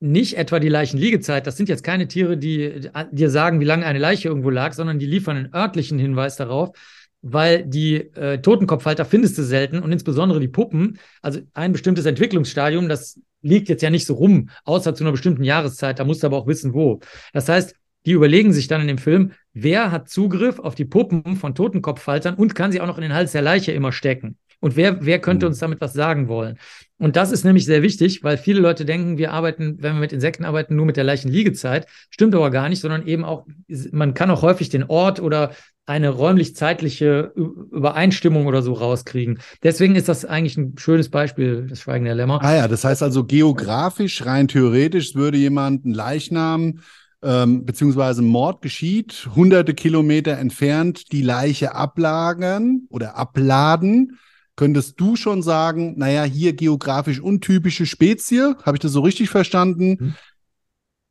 nicht 0.00 0.36
etwa 0.36 0.60
die 0.60 0.68
Leichenliegezeit. 0.68 1.46
Das 1.46 1.56
sind 1.56 1.68
jetzt 1.68 1.82
keine 1.82 2.06
Tiere, 2.06 2.36
die 2.36 2.88
dir 3.10 3.30
sagen, 3.30 3.58
wie 3.58 3.64
lange 3.64 3.86
eine 3.86 3.98
Leiche 3.98 4.28
irgendwo 4.28 4.50
lag, 4.50 4.72
sondern 4.72 4.98
die 4.98 5.06
liefern 5.06 5.36
einen 5.36 5.54
örtlichen 5.54 5.98
Hinweis 5.98 6.36
darauf, 6.36 6.76
weil 7.24 7.64
die 7.64 7.96
äh, 7.96 8.40
Totenkopfhalter 8.40 9.06
findest 9.06 9.38
du 9.38 9.42
selten 9.42 9.78
und 9.78 9.90
insbesondere 9.90 10.40
die 10.40 10.48
Puppen, 10.48 10.98
also 11.22 11.40
ein 11.54 11.72
bestimmtes 11.72 12.04
Entwicklungsstadium, 12.04 12.88
das 12.88 13.18
liegt 13.40 13.70
jetzt 13.70 13.82
ja 13.82 13.90
nicht 13.90 14.06
so 14.06 14.14
rum, 14.14 14.50
außer 14.64 14.94
zu 14.94 15.04
einer 15.04 15.12
bestimmten 15.12 15.42
Jahreszeit. 15.42 15.98
Da 15.98 16.04
musst 16.04 16.22
du 16.22 16.26
aber 16.26 16.36
auch 16.36 16.46
wissen, 16.46 16.74
wo. 16.74 17.00
Das 17.32 17.48
heißt, 17.48 17.74
die 18.04 18.12
überlegen 18.12 18.52
sich 18.52 18.68
dann 18.68 18.82
in 18.82 18.88
dem 18.88 18.98
Film, 18.98 19.32
wer 19.54 19.90
hat 19.90 20.10
Zugriff 20.10 20.58
auf 20.58 20.74
die 20.74 20.84
Puppen 20.84 21.36
von 21.36 21.54
Totenkopffaltern 21.54 22.34
und 22.34 22.54
kann 22.54 22.72
sie 22.72 22.82
auch 22.82 22.86
noch 22.86 22.98
in 22.98 23.02
den 23.02 23.14
Hals 23.14 23.32
der 23.32 23.42
Leiche 23.42 23.72
immer 23.72 23.92
stecken. 23.92 24.36
Und 24.60 24.76
wer, 24.76 25.04
wer 25.04 25.18
könnte 25.18 25.46
mhm. 25.46 25.50
uns 25.50 25.58
damit 25.58 25.80
was 25.80 25.94
sagen 25.94 26.28
wollen? 26.28 26.58
Und 26.98 27.16
das 27.16 27.32
ist 27.32 27.44
nämlich 27.44 27.64
sehr 27.64 27.82
wichtig, 27.82 28.22
weil 28.22 28.38
viele 28.38 28.60
Leute 28.60 28.84
denken, 28.84 29.18
wir 29.18 29.32
arbeiten, 29.32 29.78
wenn 29.80 29.94
wir 29.94 30.00
mit 30.00 30.12
Insekten 30.12 30.44
arbeiten, 30.44 30.76
nur 30.76 30.86
mit 30.86 30.96
der 30.96 31.04
Leichenliegezeit. 31.04 31.86
Stimmt 32.10 32.34
aber 32.34 32.50
gar 32.50 32.68
nicht, 32.68 32.80
sondern 32.80 33.06
eben 33.06 33.24
auch, 33.24 33.46
man 33.90 34.14
kann 34.14 34.30
auch 34.30 34.42
häufig 34.42 34.68
den 34.68 34.84
Ort 34.84 35.20
oder 35.20 35.50
eine 35.86 36.08
räumlich-zeitliche 36.08 37.32
Übereinstimmung 37.34 38.46
oder 38.46 38.62
so 38.62 38.72
rauskriegen. 38.72 39.40
Deswegen 39.62 39.96
ist 39.96 40.08
das 40.08 40.24
eigentlich 40.24 40.56
ein 40.56 40.78
schönes 40.78 41.10
Beispiel, 41.10 41.66
das 41.68 41.80
Schweigen 41.80 42.04
der 42.04 42.14
Lämmer. 42.14 42.40
Ah 42.42 42.54
ja, 42.54 42.68
das 42.68 42.84
heißt 42.84 43.02
also 43.02 43.24
geografisch, 43.24 44.24
rein 44.24 44.48
theoretisch 44.48 45.14
würde 45.14 45.36
jemand 45.36 45.84
einen 45.84 45.94
Leichnam 45.94 46.80
ähm, 47.24 47.64
beziehungsweise 47.64 48.22
Mord 48.22 48.62
geschieht, 48.62 49.28
hunderte 49.34 49.74
Kilometer 49.74 50.38
entfernt 50.38 51.10
die 51.10 51.22
Leiche 51.22 51.74
ablagern 51.74 52.82
oder 52.90 53.16
abladen. 53.16 54.18
Könntest 54.56 55.00
du 55.00 55.16
schon 55.16 55.42
sagen, 55.42 55.94
naja, 55.98 56.22
hier 56.24 56.52
geografisch 56.52 57.20
untypische 57.20 57.86
Spezie, 57.86 58.54
habe 58.62 58.76
ich 58.76 58.80
das 58.80 58.92
so 58.92 59.00
richtig 59.00 59.30
verstanden, 59.30 59.96
mhm. 59.98 60.14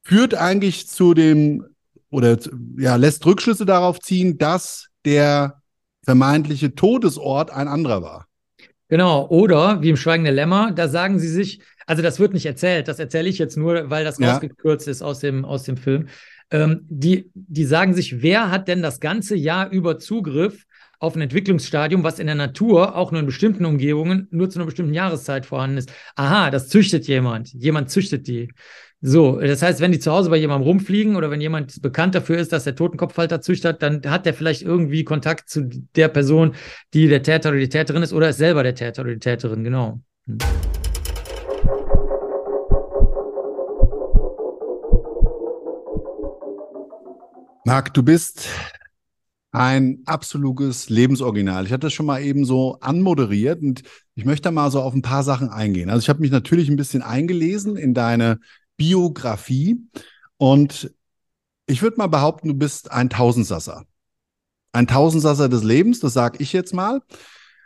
führt 0.03 0.35
eigentlich 0.35 0.87
zu 0.87 1.13
dem 1.13 1.65
oder 2.09 2.37
ja, 2.77 2.95
lässt 2.95 3.25
Rückschlüsse 3.25 3.65
darauf 3.65 3.99
ziehen, 3.99 4.37
dass 4.37 4.89
der 5.03 5.61
vermeintliche 6.03 6.75
Todesort 6.75 7.51
ein 7.51 7.67
anderer 7.67 8.01
war. 8.01 8.27
Genau, 8.87 9.27
oder 9.29 9.81
wie 9.81 9.89
im 9.89 9.97
Schweigen 9.97 10.23
der 10.23 10.33
Lämmer, 10.33 10.71
da 10.71 10.87
sagen 10.87 11.19
sie 11.19 11.27
sich, 11.27 11.61
also 11.87 12.03
das 12.03 12.19
wird 12.19 12.33
nicht 12.33 12.45
erzählt, 12.45 12.87
das 12.87 12.99
erzähle 12.99 13.29
ich 13.29 13.39
jetzt 13.39 13.57
nur, 13.57 13.89
weil 13.89 14.03
das 14.03 14.19
ja. 14.19 14.31
rausgekürzt 14.31 14.87
ist 14.87 15.01
aus 15.01 15.19
dem, 15.19 15.45
aus 15.45 15.63
dem 15.63 15.77
Film. 15.77 16.07
Ähm, 16.51 16.81
die, 16.89 17.31
die 17.33 17.65
sagen 17.65 17.93
sich, 17.93 18.21
wer 18.21 18.51
hat 18.51 18.67
denn 18.67 18.83
das 18.83 18.99
ganze 18.99 19.35
Jahr 19.35 19.71
über 19.71 19.97
Zugriff 19.97 20.65
auf 21.03 21.17
ein 21.17 21.21
Entwicklungsstadium, 21.21 22.05
was 22.05 22.17
in 22.17 22.27
der 22.27 22.35
Natur 22.35 22.95
auch 22.95 23.11
nur 23.11 23.19
in 23.19 23.25
bestimmten 23.25 23.65
Umgebungen 23.65 24.29
nur 24.31 24.49
zu 24.49 24.57
einer 24.57 24.65
bestimmten 24.65 24.93
Jahreszeit 24.93 25.45
vorhanden 25.45 25.77
ist. 25.77 25.91
Aha, 26.15 26.49
das 26.49 26.69
züchtet 26.69 27.07
jemand. 27.07 27.51
Jemand 27.53 27.89
züchtet 27.89 28.25
die. 28.25 28.53
So, 29.01 29.37
das 29.41 29.61
heißt, 29.61 29.81
wenn 29.81 29.91
die 29.91 29.99
zu 29.99 30.13
Hause 30.13 30.29
bei 30.29 30.37
jemandem 30.37 30.65
rumfliegen 30.65 31.17
oder 31.17 31.29
wenn 31.29 31.41
jemand 31.41 31.81
bekannt 31.81 32.15
dafür 32.15 32.37
ist, 32.37 32.53
dass 32.53 32.63
der 32.63 32.75
Totenkopfhalter 32.75 33.41
züchtet, 33.41 33.81
dann 33.81 34.01
hat 34.05 34.25
der 34.25 34.33
vielleicht 34.33 34.61
irgendwie 34.61 35.03
Kontakt 35.03 35.49
zu 35.49 35.69
der 35.93 36.07
Person, 36.07 36.55
die 36.93 37.09
der 37.09 37.21
Täter 37.21 37.49
oder 37.49 37.59
die 37.59 37.67
Täterin 37.67 38.01
ist 38.01 38.13
oder 38.13 38.29
ist 38.29 38.37
selber 38.37 38.63
der 38.63 38.73
Täter 38.73 39.01
oder 39.01 39.11
die 39.11 39.19
Täterin, 39.19 39.65
genau. 39.65 39.99
Hm. 40.25 40.37
Marc, 47.65 47.93
du 47.93 48.03
bist 48.03 48.47
ein 49.53 49.99
absolutes 50.07 50.89
Lebensoriginal. 50.89 51.65
Ich 51.65 51.71
hatte 51.71 51.87
das 51.87 51.93
schon 51.93 52.07
mal 52.07 52.21
eben 52.21 52.43
so 52.43 52.79
anmoderiert 52.81 53.61
und 53.61 53.83
ich 54.15 54.25
möchte 54.25 54.51
mal 54.51 54.71
so 54.71 54.81
auf 54.81 54.95
ein 54.95 55.03
paar 55.03 55.23
Sachen 55.23 55.49
eingehen. 55.49 55.91
Also 55.91 56.01
ich 56.01 56.09
habe 56.09 56.21
mich 56.21 56.31
natürlich 56.31 56.69
ein 56.69 56.75
bisschen 56.75 57.03
eingelesen 57.03 57.77
in 57.77 57.93
deine 57.93 58.39
Biografie 58.77 59.79
und 60.37 60.91
ich 61.67 61.83
würde 61.83 61.97
mal 61.97 62.07
behaupten, 62.07 62.47
du 62.47 62.55
bist 62.55 62.91
ein 62.91 63.11
Tausendsasser. 63.11 63.85
Ein 64.73 64.87
Tausendsasser 64.87 65.49
des 65.49 65.63
Lebens, 65.63 65.99
das 65.99 66.13
sage 66.13 66.39
ich 66.41 66.51
jetzt 66.51 66.73
mal, 66.73 67.01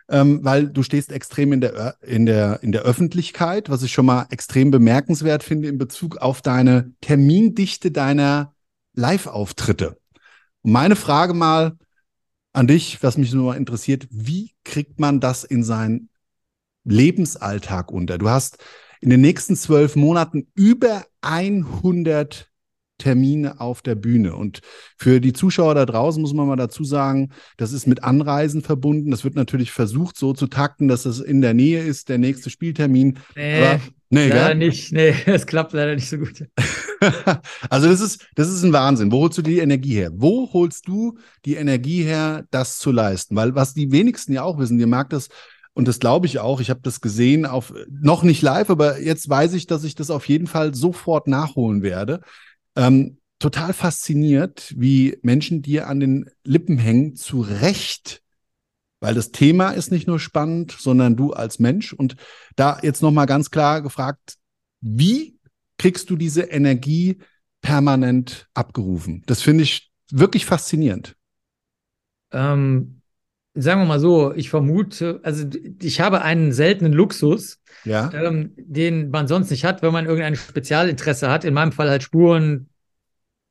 ähm, 0.10 0.41
weil 0.44 0.67
du 0.67 0.84
stehst 0.84 1.13
extrem 1.13 1.53
in 1.53 1.62
der, 1.62 1.96
in, 2.01 2.25
der, 2.25 2.62
in 2.63 2.74
der 2.74 2.82
Öffentlichkeit, 2.82 3.70
was 3.70 3.82
ich 3.82 3.94
schon 3.94 4.06
mal 4.06 4.27
extrem 4.29 4.72
bemerkenswert 4.72 5.41
finde 5.41 5.70
in 5.70 5.77
Bezug 5.77 6.17
auf 6.17 6.41
deine 6.41 6.91
Termindichte 7.00 7.91
deiner 7.91 8.53
Live-Auftritte. 8.94 9.98
Meine 10.69 10.97
Frage 10.97 11.33
mal 11.33 11.77
an 12.51 12.67
dich, 12.67 13.01
was 13.01 13.17
mich 13.17 13.31
nur 13.31 13.55
interessiert, 13.55 14.05
wie 14.12 14.51
kriegt 14.65 15.00
man 15.00 15.21
das 15.21 15.45
in 15.45 15.63
seinen 15.63 16.09
Lebensalltag 16.83 17.89
unter? 17.89 18.17
Du 18.17 18.27
hast 18.27 18.57
in 19.00 19.09
den 19.09 19.21
nächsten 19.21 19.55
zwölf 19.55 19.95
Monaten 19.95 20.47
über 20.55 21.05
100 21.21 22.51
Termine 22.97 23.62
auf 23.62 23.81
der 23.81 23.95
Bühne. 23.95 24.36
Und 24.36 24.59
für 24.97 25.21
die 25.21 25.31
Zuschauer 25.31 25.74
da 25.74 25.86
draußen 25.86 26.21
muss 26.21 26.33
man 26.33 26.47
mal 26.47 26.57
dazu 26.57 26.83
sagen, 26.83 27.31
das 27.55 27.71
ist 27.71 27.88
mit 27.88 28.03
Anreisen 28.03 28.62
verbunden. 28.62 29.09
Das 29.09 29.24
wird 29.24 29.36
natürlich 29.36 29.71
versucht, 29.71 30.17
so 30.17 30.33
zu 30.33 30.47
takten, 30.47 30.89
dass 30.89 31.05
es 31.05 31.21
in 31.21 31.39
der 31.39 31.53
Nähe 31.53 31.81
ist, 31.81 32.09
der 32.09 32.17
nächste 32.17 32.50
Spieltermin. 32.50 33.19
Nee, 33.38 33.63
Aber, 33.63 33.79
nee 34.09 34.27
leider 34.27 34.47
gell? 34.50 34.67
nicht. 34.67 34.91
Nee, 34.91 35.15
es 35.27 35.45
klappt 35.45 35.71
leider 35.71 35.95
nicht 35.95 36.09
so 36.09 36.17
gut. 36.17 36.43
also 37.69 37.87
das 37.87 38.01
ist, 38.01 38.27
das 38.35 38.49
ist 38.49 38.63
ein 38.63 38.73
Wahnsinn. 38.73 39.11
Wo 39.11 39.21
holst 39.21 39.37
du 39.37 39.41
die 39.41 39.59
Energie 39.59 39.95
her? 39.95 40.11
Wo 40.13 40.51
holst 40.51 40.87
du 40.87 41.17
die 41.45 41.55
Energie 41.55 42.03
her, 42.03 42.45
das 42.51 42.77
zu 42.79 42.91
leisten? 42.91 43.35
Weil 43.35 43.55
was 43.55 43.73
die 43.73 43.91
wenigsten 43.91 44.33
ja 44.33 44.43
auch 44.43 44.57
wissen, 44.57 44.79
ihr 44.79 44.87
merkt 44.87 45.13
das, 45.13 45.29
und 45.73 45.87
das 45.87 45.99
glaube 45.99 46.25
ich 46.25 46.39
auch, 46.39 46.59
ich 46.59 46.71
habe 46.71 46.79
das 46.81 47.01
gesehen, 47.01 47.45
auf 47.45 47.71
noch 47.87 48.23
nicht 48.23 48.41
live, 48.41 48.71
aber 48.71 48.99
jetzt 48.99 49.29
weiß 49.29 49.53
ich, 49.53 49.67
dass 49.67 49.83
ich 49.83 49.93
das 49.93 50.09
auf 50.09 50.27
jeden 50.27 50.47
Fall 50.47 50.73
sofort 50.73 51.27
nachholen 51.27 51.83
werde. 51.83 52.21
Ähm, 52.75 53.19
total 53.37 53.73
fasziniert, 53.73 54.73
wie 54.75 55.19
Menschen 55.21 55.61
dir 55.61 55.87
an 55.87 55.99
den 55.99 56.31
Lippen 56.43 56.79
hängen, 56.79 57.15
zu 57.15 57.41
Recht. 57.41 58.23
Weil 58.99 59.13
das 59.13 59.31
Thema 59.31 59.69
ist 59.69 59.91
nicht 59.91 60.07
nur 60.07 60.19
spannend, 60.19 60.75
sondern 60.79 61.15
du 61.15 61.33
als 61.33 61.59
Mensch. 61.59 61.93
Und 61.93 62.15
da 62.55 62.79
jetzt 62.81 63.03
nochmal 63.03 63.27
ganz 63.27 63.51
klar 63.51 63.83
gefragt, 63.83 64.37
wie 64.81 65.37
kriegst 65.77 66.10
du 66.10 66.15
diese 66.15 66.43
Energie 66.43 67.19
permanent 67.62 68.48
abgerufen. 68.53 69.24
Das 69.25 69.41
finde 69.41 69.63
ich 69.63 69.91
wirklich 70.12 70.46
faszinierend. 70.46 71.15
Ähm, 72.31 73.01
sagen 73.53 73.81
wir 73.81 73.86
mal 73.86 74.00
so, 74.00 74.34
ich 74.34 74.50
vermute, 74.50 75.19
also 75.24 75.46
ich 75.81 76.00
habe 76.00 76.22
einen 76.22 76.51
seltenen 76.51 76.93
Luxus, 76.93 77.60
ja. 77.86 78.12
ähm, 78.13 78.53
den 78.57 79.10
man 79.10 79.27
sonst 79.27 79.50
nicht 79.50 79.65
hat, 79.65 79.81
wenn 79.81 79.93
man 79.93 80.05
irgendein 80.05 80.36
Spezialinteresse 80.36 81.29
hat. 81.29 81.43
In 81.43 81.53
meinem 81.53 81.72
Fall 81.72 81.89
halt 81.89 82.03
Spuren, 82.03 82.69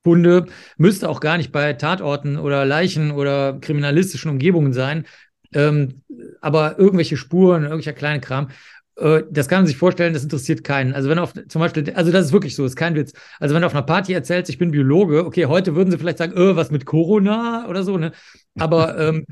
Funde, 0.04 0.46
müsste 0.76 1.08
auch 1.08 1.18
gar 1.18 1.36
nicht 1.36 1.50
bei 1.50 1.72
Tatorten 1.72 2.36
oder 2.36 2.64
Leichen 2.64 3.10
oder 3.10 3.58
kriminalistischen 3.60 4.30
Umgebungen 4.30 4.72
sein. 4.72 5.04
Ähm, 5.52 6.02
aber 6.40 6.78
irgendwelche 6.78 7.16
Spuren, 7.16 7.62
irgendwelcher 7.62 7.92
kleine 7.92 8.20
Kram. 8.20 8.50
Äh, 8.96 9.22
das 9.30 9.48
kann 9.48 9.60
man 9.60 9.66
sich 9.66 9.76
vorstellen, 9.76 10.14
das 10.14 10.22
interessiert 10.22 10.64
keinen. 10.64 10.94
Also 10.94 11.08
wenn 11.08 11.18
auf 11.18 11.32
zum 11.48 11.60
Beispiel, 11.60 11.92
also 11.94 12.12
das 12.12 12.26
ist 12.26 12.32
wirklich 12.32 12.56
so, 12.56 12.64
ist 12.64 12.76
kein 12.76 12.94
Witz. 12.94 13.12
Also 13.38 13.54
wenn 13.54 13.62
du 13.62 13.66
auf 13.66 13.74
einer 13.74 13.82
Party 13.82 14.12
erzählst, 14.12 14.50
ich 14.50 14.58
bin 14.58 14.70
Biologe, 14.70 15.24
okay, 15.24 15.46
heute 15.46 15.74
würden 15.74 15.90
sie 15.90 15.98
vielleicht 15.98 16.18
sagen, 16.18 16.32
öh, 16.36 16.56
was 16.56 16.70
mit 16.70 16.86
Corona 16.86 17.66
oder 17.68 17.82
so, 17.82 17.98
ne? 17.98 18.12
Aber 18.58 18.98
ähm, 18.98 19.26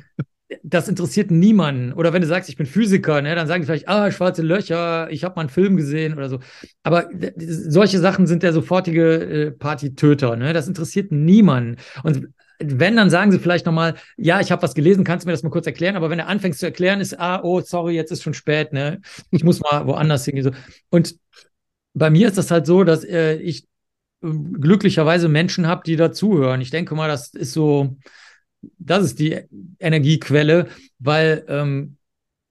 das 0.63 0.89
interessiert 0.89 1.31
niemanden. 1.31 1.93
Oder 1.93 2.13
wenn 2.13 2.23
du 2.23 2.29
sagst, 2.29 2.49
ich 2.49 2.57
bin 2.57 2.67
Physiker, 2.67 3.23
ne, 3.23 3.35
dann 3.35 3.47
sagen 3.47 3.63
die 3.63 3.67
vielleicht, 3.67 3.89
ah, 3.89 4.11
schwarze 4.11 4.43
Löcher, 4.43 5.11
ich 5.11 5.25
habe 5.25 5.35
mal 5.37 5.43
einen 5.43 5.51
Film 5.51 5.77
gesehen 5.77 6.15
oder 6.15 6.29
so. 6.29 6.39
Aber 6.83 7.09
solche 7.39 7.99
Sachen 7.99 8.27
sind 8.27 8.43
der 8.43 8.53
sofortige 8.53 9.47
äh, 9.47 9.51
Partytöter. 9.51 10.37
Ne? 10.37 10.53
Das 10.53 10.69
interessiert 10.69 11.11
niemanden. 11.13 11.77
Und 12.03 12.29
wenn, 12.59 12.97
dann 12.97 13.11
sagen 13.11 13.33
sie 13.33 13.39
vielleicht 13.39 13.67
nochmal, 13.67 13.95
ja, 14.17 14.41
ich 14.41 14.53
habe 14.53 14.63
was 14.63 14.75
gelesen, 14.75 15.05
kannst 15.05 15.25
du 15.25 15.29
mir 15.29 15.33
das 15.33 15.43
mal 15.43 15.51
kurz 15.51 15.67
erklären? 15.67 15.97
Aber 15.97 16.11
wenn 16.11 16.19
er 16.19 16.29
anfängt 16.29 16.57
zu 16.57 16.67
erklären, 16.67 17.01
ist, 17.01 17.19
ah, 17.19 17.41
oh, 17.43 17.61
sorry, 17.61 17.95
jetzt 17.95 18.13
ist 18.13 18.23
schon 18.23 18.35
spät, 18.35 18.73
ne? 18.73 19.01
Ich 19.31 19.45
muss 19.45 19.61
mal 19.61 19.87
woanders 19.87 20.25
hingehen. 20.25 20.55
Und 20.91 21.17
bei 21.95 22.11
mir 22.11 22.29
ist 22.29 22.39
das 22.39 22.51
halt 22.51 22.67
so, 22.67 22.85
dass 22.85 23.05
äh, 23.05 23.37
ich 23.37 23.65
äh, 24.23 24.29
glücklicherweise 24.61 25.29
Menschen 25.29 25.67
habe, 25.67 25.83
die 25.85 25.97
dazuhören. 25.97 26.61
Ich 26.61 26.71
denke 26.71 26.95
mal, 26.95 27.09
das 27.09 27.29
ist 27.29 27.53
so, 27.53 27.97
das 28.79 29.05
ist 29.05 29.19
die 29.19 29.41
Energiequelle, 29.79 30.69
weil 30.99 31.45
ähm, 31.49 31.97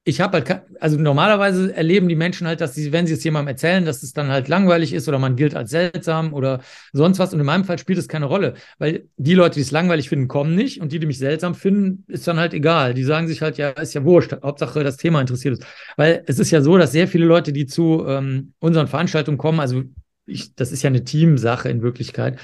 ich 0.06 0.20
habe 0.20 0.34
halt, 0.38 0.64
also 0.82 1.00
normalerweise 1.00 1.74
erleben 1.74 2.10
die 2.10 2.16
Menschen 2.16 2.46
halt, 2.46 2.60
dass 2.60 2.76
sie, 2.76 2.92
wenn 2.92 3.08
sie 3.08 3.14
es 3.14 3.24
jemandem 3.24 3.54
erzählen, 3.54 3.86
dass 3.86 4.04
es 4.04 4.12
dann 4.12 4.28
halt 4.28 4.50
langweilig 4.50 4.92
ist 4.92 5.08
oder 5.08 5.18
man 5.18 5.38
gilt 5.38 5.56
als 5.56 5.72
seltsam 5.72 6.34
oder 6.34 6.60
sonst 6.92 7.20
was. 7.20 7.34
Und 7.34 7.40
in 7.40 7.46
meinem 7.46 7.64
Fall 7.64 7.80
spielt 7.80 8.00
es 8.00 8.10
keine 8.10 8.26
Rolle, 8.26 8.56
weil 8.80 9.08
die 9.16 9.34
Leute, 9.34 9.56
die 9.56 9.62
es 9.62 9.72
langweilig 9.72 10.10
finden, 10.10 10.28
kommen 10.28 10.56
nicht 10.56 10.82
und 10.82 10.92
die, 10.92 11.00
die 11.00 11.06
mich 11.06 11.20
seltsam 11.20 11.56
finden, 11.56 12.04
ist 12.12 12.28
dann 12.28 12.38
halt 12.38 12.54
egal. 12.54 12.94
Die 12.94 13.04
sagen 13.04 13.30
sich 13.30 13.42
halt, 13.42 13.58
ja, 13.58 13.70
ist 13.70 13.94
ja 13.94 14.04
wurscht, 14.04 14.34
Hauptsache 14.44 14.84
das 14.84 14.98
Thema 14.98 15.22
interessiert 15.22 15.56
uns. 15.56 15.66
Weil 15.96 16.24
es 16.28 16.38
ist 16.38 16.52
ja 16.52 16.62
so, 16.62 16.78
dass 16.78 16.92
sehr 16.92 17.08
viele 17.08 17.26
Leute, 17.26 17.54
die 17.54 17.66
zu 17.66 18.06
ähm, 18.06 18.54
unseren 18.60 18.88
Veranstaltungen 18.88 19.38
kommen, 19.38 19.62
also 19.62 19.84
ich, 20.26 20.54
das 20.56 20.74
ist 20.74 20.84
ja 20.84 20.90
eine 20.90 21.06
Teamsache 21.06 21.70
in 21.70 21.82
Wirklichkeit, 21.82 22.40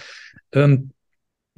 ähm, 0.54 0.92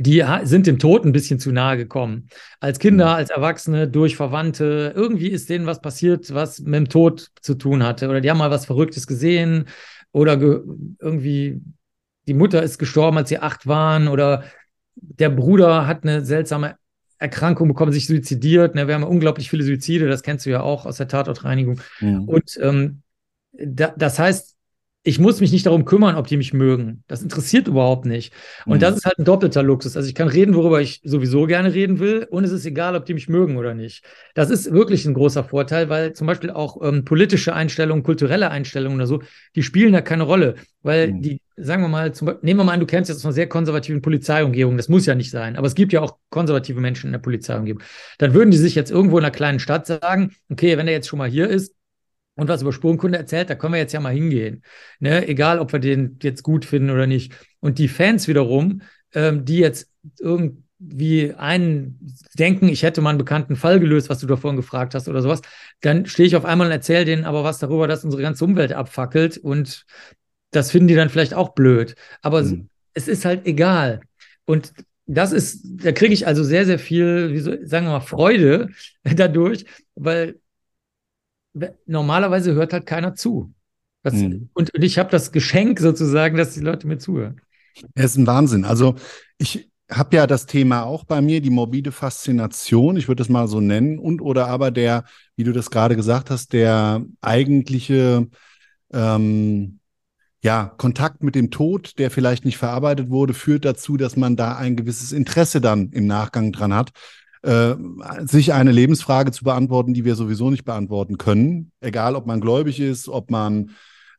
die 0.01 0.23
sind 0.43 0.67
dem 0.67 0.79
Tod 0.79 1.05
ein 1.05 1.11
bisschen 1.11 1.39
zu 1.39 1.51
nahe 1.51 1.77
gekommen. 1.77 2.27
Als 2.59 2.79
Kinder, 2.79 3.05
mhm. 3.05 3.15
als 3.15 3.29
Erwachsene, 3.29 3.87
durch 3.87 4.15
Verwandte. 4.15 4.93
Irgendwie 4.95 5.29
ist 5.29 5.49
denen 5.49 5.65
was 5.65 5.81
passiert, 5.81 6.33
was 6.33 6.59
mit 6.59 6.75
dem 6.75 6.89
Tod 6.89 7.29
zu 7.41 7.55
tun 7.55 7.83
hatte. 7.83 8.09
Oder 8.09 8.21
die 8.21 8.29
haben 8.29 8.37
mal 8.37 8.51
was 8.51 8.65
Verrücktes 8.65 9.07
gesehen. 9.07 9.65
Oder 10.11 10.37
ge 10.37 10.61
irgendwie 10.99 11.61
die 12.27 12.33
Mutter 12.33 12.61
ist 12.61 12.77
gestorben, 12.77 13.17
als 13.17 13.29
sie 13.29 13.39
acht 13.39 13.67
waren. 13.67 14.07
Oder 14.07 14.43
der 14.95 15.29
Bruder 15.29 15.87
hat 15.87 16.03
eine 16.03 16.23
seltsame 16.25 16.75
Erkrankung 17.17 17.67
bekommen, 17.67 17.91
sich 17.91 18.07
suizidiert. 18.07 18.75
Ne, 18.75 18.87
wir 18.87 18.95
haben 18.95 19.03
unglaublich 19.03 19.49
viele 19.49 19.63
Suizide, 19.63 20.07
das 20.07 20.23
kennst 20.23 20.45
du 20.45 20.49
ja 20.49 20.61
auch 20.61 20.85
aus 20.85 20.97
der 20.97 21.07
Tatortreinigung. 21.07 21.79
Ja. 21.99 22.19
Und 22.25 22.59
ähm, 22.61 23.03
da, 23.51 23.93
das 23.95 24.17
heißt, 24.17 24.55
ich 25.03 25.19
muss 25.19 25.41
mich 25.41 25.51
nicht 25.51 25.65
darum 25.65 25.85
kümmern, 25.85 26.15
ob 26.15 26.27
die 26.27 26.37
mich 26.37 26.53
mögen. 26.53 27.03
Das 27.07 27.23
interessiert 27.23 27.67
überhaupt 27.67 28.05
nicht. 28.05 28.33
Und 28.67 28.75
mhm. 28.77 28.79
das 28.81 28.97
ist 28.97 29.05
halt 29.05 29.17
ein 29.17 29.25
doppelter 29.25 29.63
Luxus. 29.63 29.97
Also 29.97 30.07
ich 30.07 30.13
kann 30.13 30.27
reden, 30.27 30.53
worüber 30.53 30.79
ich 30.79 31.01
sowieso 31.03 31.47
gerne 31.47 31.73
reden 31.73 31.99
will, 31.99 32.27
und 32.29 32.43
es 32.43 32.51
ist 32.51 32.65
egal, 32.65 32.95
ob 32.95 33.05
die 33.05 33.15
mich 33.15 33.27
mögen 33.27 33.57
oder 33.57 33.73
nicht. 33.73 34.03
Das 34.35 34.51
ist 34.51 34.71
wirklich 34.71 35.05
ein 35.05 35.15
großer 35.15 35.43
Vorteil, 35.43 35.89
weil 35.89 36.13
zum 36.13 36.27
Beispiel 36.27 36.51
auch 36.51 36.77
ähm, 36.83 37.03
politische 37.03 37.53
Einstellungen, 37.55 38.03
kulturelle 38.03 38.51
Einstellungen 38.51 38.97
oder 38.97 39.07
so, 39.07 39.23
die 39.55 39.63
spielen 39.63 39.93
da 39.93 40.01
keine 40.01 40.23
Rolle. 40.23 40.55
Weil 40.83 41.13
mhm. 41.13 41.21
die, 41.23 41.41
sagen 41.57 41.81
wir 41.81 41.89
mal, 41.89 42.13
zum, 42.13 42.35
nehmen 42.43 42.59
wir 42.59 42.63
mal 42.63 42.73
an, 42.73 42.79
du 42.79 42.85
kennst 42.85 43.09
jetzt 43.09 43.25
einer 43.25 43.33
sehr 43.33 43.49
konservativen 43.49 44.03
Polizeiumgebung. 44.03 44.77
Das 44.77 44.87
muss 44.87 45.07
ja 45.07 45.15
nicht 45.15 45.31
sein, 45.31 45.55
aber 45.55 45.65
es 45.65 45.73
gibt 45.73 45.93
ja 45.93 46.01
auch 46.01 46.17
konservative 46.29 46.79
Menschen 46.79 47.07
in 47.07 47.13
der 47.13 47.19
Polizeiumgebung. 47.19 47.81
Dann 48.19 48.35
würden 48.35 48.51
die 48.51 48.57
sich 48.57 48.75
jetzt 48.75 48.91
irgendwo 48.91 49.17
in 49.17 49.23
einer 49.23 49.31
kleinen 49.31 49.59
Stadt 49.59 49.87
sagen, 49.87 50.35
okay, 50.49 50.77
wenn 50.77 50.85
der 50.85 50.93
jetzt 50.93 51.07
schon 51.07 51.17
mal 51.17 51.29
hier 51.29 51.49
ist, 51.49 51.73
und 52.35 52.47
was 52.47 52.61
über 52.61 52.73
Spurenkunde 52.73 53.17
erzählt, 53.17 53.49
da 53.49 53.55
können 53.55 53.73
wir 53.73 53.79
jetzt 53.79 53.93
ja 53.93 53.99
mal 53.99 54.13
hingehen. 54.13 54.63
Ne? 54.99 55.27
Egal, 55.27 55.59
ob 55.59 55.73
wir 55.73 55.79
den 55.79 56.17
jetzt 56.21 56.43
gut 56.43 56.65
finden 56.65 56.89
oder 56.89 57.07
nicht. 57.07 57.33
Und 57.59 57.77
die 57.77 57.87
Fans 57.87 58.27
wiederum, 58.27 58.81
ähm, 59.13 59.45
die 59.45 59.57
jetzt 59.57 59.91
irgendwie 60.19 61.33
einen 61.37 61.99
denken, 62.33 62.69
ich 62.69 62.83
hätte 62.83 63.01
mal 63.01 63.09
einen 63.09 63.17
bekannten 63.17 63.55
Fall 63.55 63.79
gelöst, 63.79 64.09
was 64.09 64.19
du 64.19 64.27
da 64.27 64.37
vorhin 64.37 64.57
gefragt 64.57 64.95
hast 64.95 65.07
oder 65.07 65.21
sowas, 65.21 65.41
dann 65.81 66.05
stehe 66.05 66.25
ich 66.25 66.35
auf 66.35 66.45
einmal 66.45 66.67
und 66.67 66.73
erzähle 66.73 67.05
denen 67.05 67.25
aber 67.25 67.43
was 67.43 67.59
darüber, 67.59 67.87
dass 67.87 68.03
unsere 68.03 68.23
ganze 68.23 68.45
Umwelt 68.45 68.73
abfackelt 68.73 69.37
und 69.37 69.85
das 70.51 70.71
finden 70.71 70.87
die 70.87 70.95
dann 70.95 71.09
vielleicht 71.09 71.33
auch 71.33 71.49
blöd. 71.49 71.95
Aber 72.21 72.43
mhm. 72.43 72.69
es 72.93 73.07
ist 73.07 73.25
halt 73.25 73.45
egal. 73.45 74.01
Und 74.45 74.73
das 75.05 75.31
ist, 75.31 75.63
da 75.65 75.91
kriege 75.91 76.13
ich 76.13 76.27
also 76.27 76.43
sehr, 76.43 76.65
sehr 76.65 76.79
viel, 76.79 77.33
wie 77.33 77.39
so, 77.39 77.51
sagen 77.63 77.85
wir 77.85 77.91
mal, 77.91 77.99
Freude 77.99 78.69
dadurch, 79.03 79.65
weil 79.95 80.40
normalerweise 81.85 82.53
hört 82.53 82.73
halt 82.73 82.85
keiner 82.85 83.15
zu. 83.15 83.53
Das, 84.03 84.13
mhm. 84.13 84.49
und, 84.53 84.73
und, 84.73 84.83
ich 84.83 84.97
habe 84.97 85.09
das 85.11 85.31
Geschenk 85.31 85.79
sozusagen, 85.79 86.37
dass 86.37 86.53
die 86.53 86.61
Leute 86.61 86.87
mir 86.87 86.97
zuhören. 86.97 87.41
Es 87.93 88.11
ist 88.11 88.17
ein 88.17 88.27
Wahnsinn. 88.27 88.65
Also 88.65 88.95
ich 89.37 89.69
habe 89.91 90.15
ja 90.15 90.25
das 90.25 90.45
Thema 90.45 90.83
auch 90.83 91.03
bei 91.03 91.21
mir, 91.21 91.41
die 91.41 91.49
morbide 91.49 91.91
Faszination, 91.91 92.97
ich 92.97 93.07
würde 93.07 93.21
es 93.21 93.29
mal 93.29 93.47
so 93.47 93.59
nennen, 93.59 93.99
und 93.99 94.21
oder 94.21 94.47
aber 94.47 94.71
der, 94.71 95.03
wie 95.35 95.43
du 95.43 95.51
das 95.51 95.69
gerade 95.69 95.95
gesagt 95.95 96.29
hast, 96.29 96.53
der 96.53 97.05
eigentliche 97.21 98.27
ähm, 98.93 99.79
ja, 100.43 100.73
Kontakt 100.77 101.21
mit 101.21 101.35
dem 101.35 101.51
Tod, 101.51 101.99
der 101.99 102.09
vielleicht 102.09 102.45
nicht 102.45 102.57
verarbeitet 102.57 103.09
wurde, 103.09 103.33
führt 103.33 103.65
dazu, 103.65 103.97
dass 103.97 104.15
man 104.15 104.35
da 104.35 104.55
ein 104.55 104.75
gewisses 104.75 105.11
Interesse 105.11 105.61
dann 105.61 105.91
im 105.91 106.07
Nachgang 106.07 106.51
dran 106.51 106.73
hat, 106.73 106.91
äh, 107.43 107.75
sich 108.25 108.53
eine 108.53 108.71
Lebensfrage 108.71 109.31
zu 109.31 109.43
beantworten, 109.43 109.93
die 109.93 110.05
wir 110.05 110.15
sowieso 110.15 110.49
nicht 110.49 110.65
beantworten 110.65 111.17
können. 111.17 111.71
Egal, 111.79 112.15
ob 112.15 112.25
man 112.25 112.41
gläubig 112.41 112.79
ist, 112.79 113.07
ob 113.07 113.31
man 113.31 113.71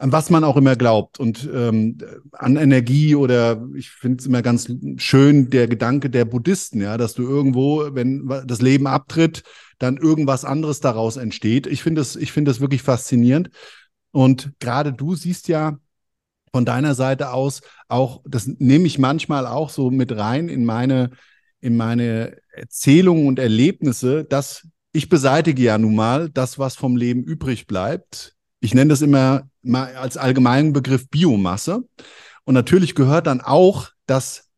an 0.03 0.11
was 0.11 0.31
man 0.31 0.43
auch 0.43 0.57
immer 0.57 0.75
glaubt 0.75 1.21
und 1.21 1.49
ähm, 1.55 1.97
an 2.33 2.57
Energie 2.57 3.15
oder 3.15 3.65
ich 3.77 3.91
finde 3.91 4.19
es 4.19 4.27
immer 4.27 4.43
ganz 4.43 4.69
schön 4.97 5.49
der 5.49 5.69
Gedanke 5.69 6.11
der 6.11 6.25
Buddhisten, 6.25 6.81
ja, 6.81 6.99
dass 6.99 7.15
du 7.15 7.23
irgendwo, 7.23 7.95
wenn 7.95 8.29
das 8.45 8.61
Leben 8.61 8.89
abtritt, 8.89 9.45
dann 9.79 9.99
irgendwas 9.99 10.45
anderes 10.45 10.81
daraus 10.81 11.17
entsteht. 11.17 11.69
Ich 11.69 11.85
finde 11.85 12.01
es, 12.01 12.17
ich 12.17 12.33
finde 12.33 12.51
es 12.51 12.61
wirklich 12.61 12.83
faszinierend. 12.83 13.51
Und 14.11 14.53
gerade 14.59 14.93
du 14.93 15.15
siehst 15.15 15.47
ja 15.47 15.79
von 16.53 16.65
deiner 16.65 16.97
Seite 16.97 17.31
aus 17.33 17.63
auch, 17.89 18.23
das 18.27 18.49
nehme 18.49 18.87
ich 18.87 18.99
manchmal 18.99 19.47
auch 19.47 19.71
so 19.71 19.93
mit 19.93 20.11
rein 20.17 20.49
in 20.49 20.65
meine, 20.65 21.11
in 21.61 21.77
meine 21.77 22.42
Erzählungen 22.53 23.27
und 23.27 23.39
Erlebnisse, 23.39 24.25
dass 24.25 24.67
ich 24.93 25.09
beseitige 25.09 25.63
ja 25.63 25.79
nun 25.79 25.95
mal 25.95 26.29
das, 26.29 26.59
was 26.59 26.77
vom 26.77 26.97
Leben 26.97 27.25
übrig 27.25 27.67
bleibt. 27.67 28.35
Ich 28.61 28.75
nenne 28.75 28.91
das 28.91 29.03
immer 29.03 29.49
mal 29.63 29.95
als 29.97 30.17
allgemeinen 30.17 30.73
Begriff 30.73 31.09
Biomasse. 31.09 31.83
Und 32.45 32.55
natürlich 32.55 32.95
gehört 32.95 33.27
dann 33.27 33.41
auch 33.41 33.89
das 34.07 34.49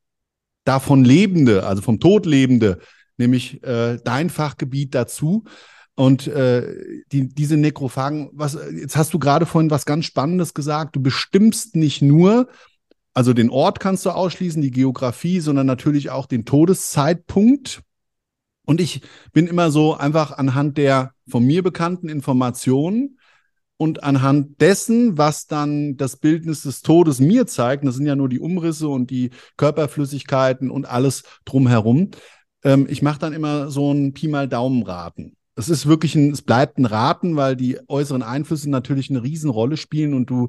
davon 0.65 1.05
Lebende, 1.05 1.67
also 1.67 1.83
vom 1.83 2.01
Tod 2.01 2.27
Lebende, 2.27 2.81
nämlich 3.17 3.63
äh, 3.63 3.99
dein 4.03 4.31
Fachgebiet 4.31 4.95
dazu. 4.95 5.45
Und 5.95 6.27
äh, 6.27 7.03
die, 7.13 7.29
diese 7.29 7.57
Nekrophagen, 7.57 8.31
was, 8.33 8.59
jetzt 8.73 8.97
hast 8.97 9.15
du 9.15 9.21
gerade 9.21 9.47
vorhin 9.47 9.71
was 9.71 9.87
ganz 9.87 10.07
Spannendes 10.07 10.53
gesagt. 10.53 10.97
Du 10.97 11.01
bestimmst 11.01 11.77
nicht 11.77 12.03
nur, 12.03 12.49
also 13.15 13.33
den 13.33 13.51
Ort 13.51 13.81
kannst 13.81 14.05
du 14.05 14.11
ausschließen, 14.11 14.61
die 14.61 14.73
Geografie, 14.73 15.41
sondern 15.41 15.67
natürlich 15.67 16.11
auch 16.11 16.27
den 16.27 16.45
Todeszeitpunkt. 16.45 17.83
Und 18.67 18.81
ich 18.81 19.03
bin 19.33 19.47
immer 19.47 19.71
so 19.71 19.95
einfach 19.95 20.33
anhand 20.33 20.77
der 20.79 21.13
von 21.29 21.45
mir 21.45 21.63
bekannten 21.63 22.09
Informationen 22.09 23.19
und 23.77 24.03
anhand 24.03 24.61
dessen, 24.61 25.17
was 25.17 25.47
dann 25.47 25.97
das 25.97 26.17
Bildnis 26.17 26.63
des 26.63 26.83
Todes 26.83 27.21
mir 27.21 27.47
zeigt, 27.47 27.85
das 27.85 27.97
sind 27.97 28.07
ja 28.07 28.17
nur 28.17 28.29
die 28.29 28.41
Umrisse 28.41 28.89
und 28.89 29.11
die 29.11 29.31
Körperflüssigkeiten 29.57 30.71
und 30.71 30.87
alles 30.87 31.25
drumherum, 31.45 32.11
ähm, 32.63 32.87
ich 32.89 33.03
mache 33.03 33.19
dann 33.19 33.33
immer 33.33 33.71
so 33.71 33.93
ein 33.93 34.13
Pi 34.13 34.29
mal 34.29 34.49
Daumenraten 34.49 35.37
es 35.57 35.69
ist 35.69 35.87
wirklich 35.87 36.15
ein, 36.15 36.33
es 36.33 36.43
bleibt 36.43 36.79
ein 36.79 36.85
Raten, 36.85 37.37
weil 37.37 37.57
die 37.57 37.79
äußeren 37.89 38.23
Einflüsse 38.23 38.71
natürlich 38.71 39.11
eine 39.11 39.23
Riesenrolle 39.23 39.77
spielen 39.77 40.15
und 40.15 40.31
du, 40.31 40.49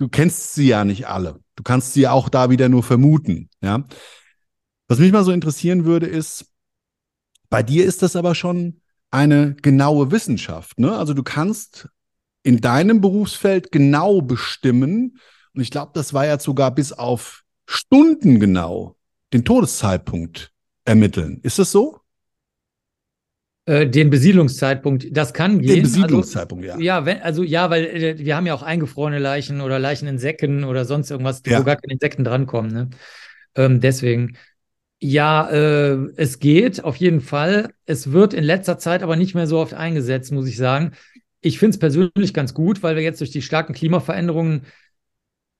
du 0.00 0.08
kennst 0.08 0.54
sie 0.54 0.66
ja 0.66 0.84
nicht 0.84 1.06
alle. 1.06 1.40
Du 1.54 1.62
kannst 1.62 1.92
sie 1.92 2.08
auch 2.08 2.28
da 2.28 2.50
wieder 2.50 2.68
nur 2.68 2.82
vermuten, 2.82 3.50
ja. 3.60 3.84
Was 4.88 4.98
mich 4.98 5.12
mal 5.12 5.24
so 5.24 5.30
interessieren 5.30 5.84
würde, 5.84 6.06
ist, 6.06 6.46
bei 7.50 7.62
dir 7.62 7.84
ist 7.84 8.02
das 8.02 8.16
aber 8.16 8.34
schon 8.34 8.80
eine 9.12 9.54
genaue 9.54 10.10
Wissenschaft, 10.10 10.80
ne? 10.80 10.96
Also 10.96 11.14
du 11.14 11.22
kannst 11.22 11.88
in 12.42 12.60
deinem 12.60 13.00
Berufsfeld 13.00 13.70
genau 13.70 14.22
bestimmen, 14.22 15.18
und 15.52 15.60
ich 15.60 15.70
glaube, 15.70 15.92
das 15.94 16.14
war 16.14 16.26
ja 16.26 16.38
sogar 16.38 16.74
bis 16.74 16.92
auf 16.92 17.44
Stunden 17.66 18.40
genau, 18.40 18.96
den 19.32 19.44
Todeszeitpunkt 19.44 20.52
ermitteln. 20.84 21.40
Ist 21.42 21.58
das 21.58 21.70
so? 21.70 21.99
Äh, 23.70 23.88
den 23.88 24.10
Besiedlungszeitpunkt, 24.10 25.06
das 25.12 25.32
kann 25.32 25.60
gehen. 25.60 25.74
Den 25.74 25.82
Besiedlungszeitpunkt, 25.84 26.68
also, 26.68 26.80
ja. 26.80 26.96
Ja, 26.98 27.06
wenn, 27.06 27.22
also 27.22 27.44
ja, 27.44 27.70
weil 27.70 27.84
äh, 27.84 28.18
wir 28.18 28.34
haben 28.34 28.44
ja 28.44 28.52
auch 28.52 28.64
eingefrorene 28.64 29.20
Leichen 29.20 29.60
oder 29.60 29.78
Leichen 29.78 30.08
in 30.08 30.18
Säcken 30.18 30.64
oder 30.64 30.84
sonst 30.84 31.08
irgendwas, 31.08 31.40
ja. 31.46 31.60
wo 31.60 31.62
gar 31.62 31.76
keine 31.76 31.92
Insekten 31.92 32.24
drankommen. 32.24 32.72
Ne? 32.72 32.90
Ähm, 33.54 33.80
deswegen, 33.80 34.36
ja, 34.98 35.48
äh, 35.50 35.98
es 36.16 36.40
geht 36.40 36.82
auf 36.82 36.96
jeden 36.96 37.20
Fall. 37.20 37.72
Es 37.86 38.10
wird 38.10 38.34
in 38.34 38.42
letzter 38.42 38.76
Zeit 38.76 39.04
aber 39.04 39.14
nicht 39.14 39.36
mehr 39.36 39.46
so 39.46 39.60
oft 39.60 39.74
eingesetzt, 39.74 40.32
muss 40.32 40.48
ich 40.48 40.56
sagen. 40.56 40.90
Ich 41.40 41.60
finde 41.60 41.74
es 41.74 41.78
persönlich 41.78 42.34
ganz 42.34 42.54
gut, 42.54 42.82
weil 42.82 42.96
wir 42.96 43.04
jetzt 43.04 43.20
durch 43.20 43.30
die 43.30 43.40
starken 43.40 43.72
Klimaveränderungen 43.72 44.66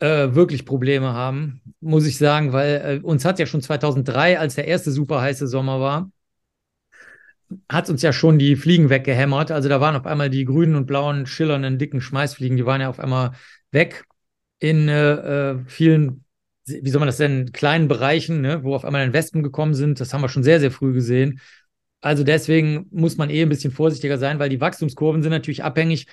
äh, 0.00 0.34
wirklich 0.34 0.66
Probleme 0.66 1.12
haben, 1.12 1.60
muss 1.78 2.06
ich 2.06 2.18
sagen, 2.18 2.52
weil 2.52 3.00
äh, 3.02 3.06
uns 3.06 3.24
hat 3.24 3.38
ja 3.38 3.46
schon 3.46 3.62
2003, 3.62 4.36
als 4.36 4.56
der 4.56 4.66
erste 4.66 4.90
super 4.90 5.20
heiße 5.20 5.46
Sommer 5.46 5.78
war, 5.78 6.10
hat 7.68 7.90
uns 7.90 8.02
ja 8.02 8.12
schon 8.12 8.38
die 8.38 8.56
Fliegen 8.56 8.90
weggehämmert. 8.90 9.50
Also 9.50 9.68
da 9.68 9.80
waren 9.80 9.96
auf 9.96 10.06
einmal 10.06 10.30
die 10.30 10.44
grünen 10.44 10.74
und 10.74 10.86
blauen, 10.86 11.26
schillernden, 11.26 11.78
dicken 11.78 12.00
Schmeißfliegen, 12.00 12.56
die 12.56 12.66
waren 12.66 12.80
ja 12.80 12.88
auf 12.88 13.00
einmal 13.00 13.32
weg 13.70 14.04
in 14.58 14.88
äh, 14.88 15.50
äh, 15.52 15.58
vielen, 15.66 16.24
wie 16.66 16.90
soll 16.90 17.00
man 17.00 17.08
das 17.08 17.18
nennen, 17.18 17.52
kleinen 17.52 17.88
Bereichen, 17.88 18.40
ne, 18.40 18.62
wo 18.62 18.74
auf 18.74 18.84
einmal 18.84 19.04
dann 19.04 19.14
Wespen 19.14 19.42
gekommen 19.42 19.74
sind. 19.74 20.00
Das 20.00 20.12
haben 20.12 20.20
wir 20.20 20.28
schon 20.28 20.42
sehr, 20.42 20.60
sehr 20.60 20.70
früh 20.70 20.92
gesehen. 20.92 21.40
Also 22.00 22.24
deswegen 22.24 22.86
muss 22.90 23.16
man 23.16 23.30
eh 23.30 23.42
ein 23.42 23.48
bisschen 23.48 23.72
vorsichtiger 23.72 24.18
sein, 24.18 24.38
weil 24.38 24.48
die 24.48 24.60
Wachstumskurven 24.60 25.22
sind 25.22 25.32
natürlich 25.32 25.64
abhängig 25.64 26.06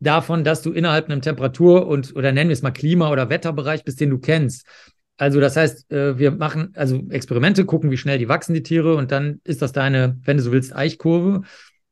davon, 0.00 0.44
dass 0.44 0.62
du 0.62 0.72
innerhalb 0.72 1.06
einem 1.06 1.22
Temperatur- 1.22 1.86
und 1.86 2.14
oder 2.16 2.32
nennen 2.32 2.50
wir 2.50 2.54
es 2.54 2.62
mal 2.62 2.70
Klima- 2.70 3.10
oder 3.10 3.30
Wetterbereich 3.30 3.84
bist, 3.84 4.00
den 4.00 4.10
du 4.10 4.18
kennst. 4.18 4.66
Also 5.18 5.40
das 5.40 5.56
heißt, 5.56 5.90
äh, 5.92 6.18
wir 6.18 6.30
machen 6.30 6.72
also 6.74 7.02
Experimente, 7.10 7.64
gucken, 7.64 7.90
wie 7.90 7.96
schnell 7.96 8.18
die 8.18 8.28
wachsen, 8.28 8.54
die 8.54 8.62
Tiere, 8.62 8.94
und 8.94 9.10
dann 9.12 9.40
ist 9.44 9.60
das 9.60 9.72
deine, 9.72 10.18
wenn 10.24 10.36
du 10.36 10.42
so 10.42 10.52
willst, 10.52 10.74
Eichkurve. 10.74 11.42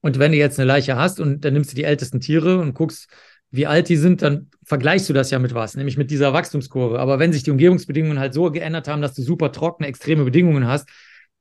Und 0.00 0.18
wenn 0.18 0.32
du 0.32 0.38
jetzt 0.38 0.58
eine 0.58 0.68
Leiche 0.68 0.96
hast 0.96 1.20
und 1.20 1.44
dann 1.44 1.52
nimmst 1.52 1.72
du 1.72 1.76
die 1.76 1.84
ältesten 1.84 2.20
Tiere 2.20 2.60
und 2.60 2.74
guckst, 2.74 3.08
wie 3.50 3.66
alt 3.66 3.88
die 3.88 3.96
sind, 3.96 4.22
dann 4.22 4.50
vergleichst 4.64 5.08
du 5.08 5.12
das 5.12 5.30
ja 5.30 5.38
mit 5.40 5.54
was, 5.54 5.76
nämlich 5.76 5.96
mit 5.96 6.10
dieser 6.10 6.32
Wachstumskurve. 6.32 7.00
Aber 7.00 7.18
wenn 7.18 7.32
sich 7.32 7.42
die 7.42 7.50
Umgebungsbedingungen 7.50 8.20
halt 8.20 8.32
so 8.32 8.50
geändert 8.50 8.86
haben, 8.86 9.02
dass 9.02 9.14
du 9.14 9.22
super 9.22 9.50
trockene, 9.50 9.88
extreme 9.88 10.24
Bedingungen 10.24 10.66
hast, 10.66 10.88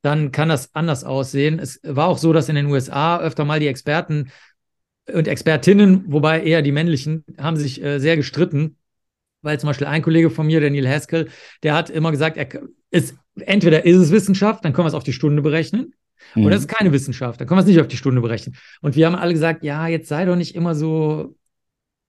dann 0.02 0.32
kann 0.32 0.48
das 0.48 0.74
anders 0.74 1.04
aussehen. 1.04 1.58
Es 1.58 1.80
war 1.84 2.08
auch 2.08 2.18
so, 2.18 2.32
dass 2.32 2.48
in 2.48 2.56
den 2.56 2.66
USA 2.66 3.20
öfter 3.20 3.44
mal 3.44 3.60
die 3.60 3.68
Experten 3.68 4.30
und 5.12 5.28
Expertinnen, 5.28 6.04
wobei 6.08 6.42
eher 6.42 6.62
die 6.62 6.72
männlichen, 6.72 7.24
haben 7.38 7.56
sich 7.56 7.82
äh, 7.82 8.00
sehr 8.00 8.16
gestritten, 8.16 8.76
weil 9.46 9.60
zum 9.60 9.68
Beispiel 9.68 9.86
ein 9.86 10.02
Kollege 10.02 10.28
von 10.28 10.46
mir, 10.46 10.60
der 10.60 10.70
Neil 10.70 10.88
Haskell, 10.88 11.28
der 11.62 11.74
hat 11.74 11.88
immer 11.88 12.10
gesagt, 12.10 12.36
er 12.36 12.48
ist, 12.90 13.14
entweder 13.36 13.86
ist 13.86 13.96
es 13.96 14.10
Wissenschaft, 14.10 14.64
dann 14.64 14.72
können 14.72 14.84
wir 14.84 14.88
es 14.88 14.94
auf 14.94 15.04
die 15.04 15.12
Stunde 15.12 15.40
berechnen, 15.40 15.94
mhm. 16.34 16.44
oder 16.44 16.56
es 16.56 16.62
ist 16.62 16.68
keine 16.68 16.92
Wissenschaft, 16.92 17.40
dann 17.40 17.46
können 17.46 17.58
wir 17.58 17.62
es 17.62 17.68
nicht 17.68 17.80
auf 17.80 17.88
die 17.88 17.96
Stunde 17.96 18.20
berechnen. 18.20 18.56
Und 18.82 18.96
wir 18.96 19.06
haben 19.06 19.14
alle 19.14 19.32
gesagt, 19.32 19.62
ja, 19.62 19.86
jetzt 19.86 20.08
sei 20.08 20.24
doch 20.24 20.36
nicht 20.36 20.56
immer 20.56 20.74
so, 20.74 21.36